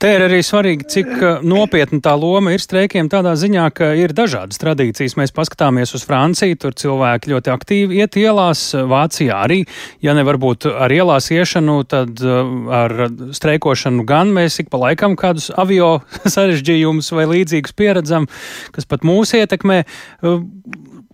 Te 0.01 0.09
ir 0.17 0.23
arī 0.25 0.39
svarīgi, 0.41 0.87
cik 0.89 1.09
uh, 1.13 1.43
nopietna 1.45 1.99
tā 2.01 2.15
loma 2.17 2.55
ir 2.55 2.63
streikiem 2.65 3.11
tādā 3.13 3.35
ziņā, 3.37 3.67
ka 3.77 3.91
ir 4.01 4.15
dažādas 4.17 4.57
tradīcijas. 4.63 5.13
Mēs 5.21 5.35
paskatāmies 5.37 5.93
uz 5.93 6.07
Franciju, 6.09 6.57
tur 6.63 6.73
cilvēki 6.81 7.35
ļoti 7.35 7.53
aktīvi 7.53 7.99
iet 8.01 8.17
ielās, 8.17 8.63
Vācijā 8.73 9.43
arī, 9.45 9.59
ja 10.01 10.15
ne 10.17 10.25
varbūt 10.25 10.71
ar 10.73 10.95
ielās 10.97 11.29
iešanu, 11.37 11.83
tad 11.85 12.17
uh, 12.25 12.49
ar 12.81 12.97
streikošanu 13.37 14.07
gan 14.09 14.33
mēs 14.33 14.57
ik 14.65 14.73
pa 14.73 14.81
laikam 14.87 15.19
kādus 15.21 15.51
avio 15.53 15.99
sarežģījumus 16.35 17.13
vai 17.19 17.29
līdzīgus 17.35 17.77
pieredzam, 17.77 18.31
kas 18.73 18.89
pat 18.89 19.05
mūs 19.05 19.37
ietekmē. 19.37 19.83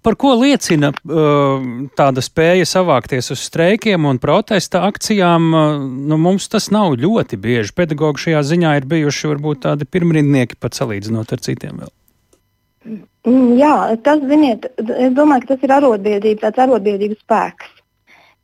Par 0.07 0.15
ko 0.15 0.37
liecina 0.39 0.93
uh, 0.95 1.65
tāda 1.99 2.23
spēja 2.23 2.67
savākties 2.71 3.33
uz 3.35 3.41
streikiem 3.43 4.05
un 4.07 4.21
protesta 4.23 4.85
akcijām? 4.87 5.49
Uh, 5.51 5.81
nu, 5.83 6.15
mums 6.23 6.47
tas 6.53 6.69
nav 6.71 6.95
ļoti 7.03 7.35
bieži. 7.43 7.75
Pedagogi 7.75 8.29
šajā 8.29 8.45
ziņā 8.53 8.77
ir 8.79 8.87
bijuši 8.87 9.33
varbūt 9.33 9.65
tādi 9.65 9.89
pirmrindnieki 9.91 10.61
pat 10.63 10.79
salīdzinot 10.79 11.35
ar 11.35 11.43
citiem 11.43 11.83
vēl. 11.83 11.93
Mm, 13.27 13.51
jā, 13.59 13.75
tas, 14.07 14.23
ziniet, 14.31 14.71
es 14.79 15.11
domāju, 15.19 15.43
ka 15.43 15.57
tas 15.57 15.67
ir 15.67 15.75
arotbiedrība, 15.81 16.45
tāds 16.45 16.63
arotbiedrības 16.69 17.25
spēks. 17.27 17.77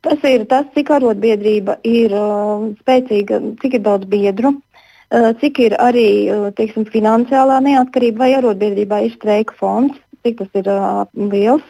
Tas 0.03 0.27
ir 0.27 0.43
tas, 0.51 0.67
cik 0.75 0.91
arotbiedrība 0.91 1.79
ir 1.87 2.11
uh, 2.11 2.71
spēcīga, 2.83 3.39
cik 3.63 3.79
ir 3.79 3.87
daudz 3.87 4.11
biedru, 4.11 4.57
uh, 4.59 5.31
cik 5.39 5.63
ir 5.63 5.79
arī 5.79 6.09
uh, 6.27 6.49
teiksim, 6.59 6.91
finansiālā 6.91 7.63
neatkarība 7.63 8.25
vai 8.25 8.33
arotbiedrībā 8.41 9.05
ir 9.07 9.15
streika 9.15 9.55
fonds 9.55 9.95
cik 10.23 10.39
tas 10.41 10.61
ir 10.61 10.69
uh, 10.71 11.03
liels. 11.31 11.65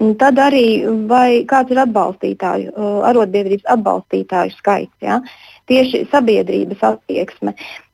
Un 0.00 0.14
tad 0.16 0.38
arī 0.40 0.66
vai 1.08 1.44
kāds 1.48 1.72
ir 1.74 1.82
atbalstītāju, 1.82 2.72
uh, 2.72 3.00
arotbiedrības 3.10 3.68
atbalstītāju 3.74 4.54
skaits, 4.56 4.94
ja? 5.04 5.20
tieši 5.68 6.06
sabiedrības 6.10 6.80
attieksme. 6.88 7.52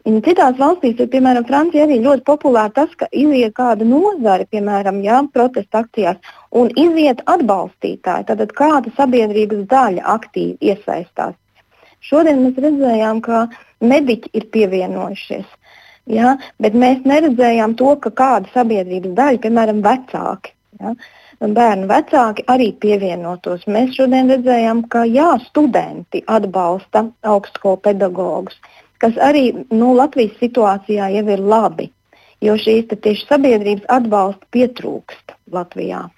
Un 0.09 0.23
citās 0.25 0.57
valstīs, 0.57 0.97
ir, 1.03 1.11
piemēram, 1.13 1.45
Francijā, 1.45 1.85
arī 1.85 1.99
ļoti 2.05 2.25
populāri 2.25 2.73
tas, 2.79 2.95
ka 2.97 3.11
iziet 3.13 3.53
kāda 3.59 3.85
nozare, 3.85 4.47
piemēram, 4.49 5.03
jā, 5.05 5.19
protesta 5.35 5.83
akcijās, 5.83 6.23
un 6.57 6.71
iziet 6.81 7.21
atbalstītāji. 7.29 8.29
Tad 8.31 8.55
kāda 8.57 8.95
sabiedrības 8.97 9.67
daļa 9.69 10.07
aktīvi 10.15 10.71
iesaistās. 10.71 11.37
Šodien 12.01 12.41
mēs 12.47 12.61
redzējām, 12.63 13.21
ka 13.27 13.49
mediķi 13.85 14.33
ir 14.39 14.47
pievienojušies. 14.55 15.58
Ja? 16.09 16.37
Bet 16.63 16.77
mēs 16.79 17.05
neredzējām 17.09 17.77
to, 17.79 17.95
ka 18.03 18.13
kāda 18.21 18.51
sabiedrības 18.55 19.15
daļa, 19.19 19.43
piemēram, 19.45 19.83
vecāki, 19.85 20.55
ja? 20.81 20.95
bērnu 21.39 21.87
vecāki 21.91 22.45
arī 22.51 22.73
pievienotos. 22.83 23.67
Mēs 23.71 23.95
šodien 23.99 24.33
redzējām, 24.33 24.83
ka 24.93 25.05
jā, 25.07 25.31
studenti 25.47 26.25
atbalsta 26.27 27.07
augstskolu 27.23 27.81
pedagogus, 27.85 28.59
kas 28.99 29.19
arī 29.23 29.53
nu, 29.71 29.95
Latvijas 29.95 30.35
situācijā 30.43 31.13
jau 31.15 31.27
ir 31.37 31.45
labi, 31.55 31.91
jo 32.43 32.59
šīs 32.59 32.91
tieši 32.91 33.29
sabiedrības 33.31 33.87
atbalsta 34.01 34.49
pietrūkst 34.55 35.37
Latvijā. 35.55 36.09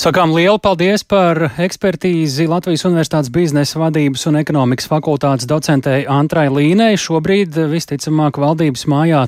Sakām 0.00 0.32
lielu 0.34 0.58
paldies 0.62 1.04
par 1.04 1.38
ekspertīzi 1.62 2.48
Latvijas 2.50 2.86
Universitātes 2.88 3.32
biznesa 3.32 3.80
vadības 3.82 4.26
un 4.30 4.40
ekonomikas 4.40 4.88
fakultātes 4.90 5.48
docentei 5.50 6.06
Antrai 6.10 6.48
Līnei. 6.52 6.98
Šobrīd 6.98 7.58
visticamāk 7.70 8.40
valdības 8.42 8.86
mājā 8.90 9.26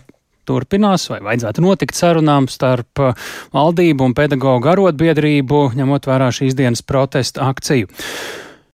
turpinās 0.49 1.09
vai 1.13 1.21
vajadzētu 1.25 1.65
notikt 1.65 1.97
sarunām 1.99 2.49
starp 2.53 3.01
valdību 3.55 4.11
un 4.11 4.17
pedagoģu 4.17 4.73
arotbiedrību, 4.75 5.67
ņemot 5.79 6.09
vērā 6.11 6.31
šīs 6.35 6.57
dienas 6.59 6.85
protesta 6.85 7.49
akciju. 7.49 7.89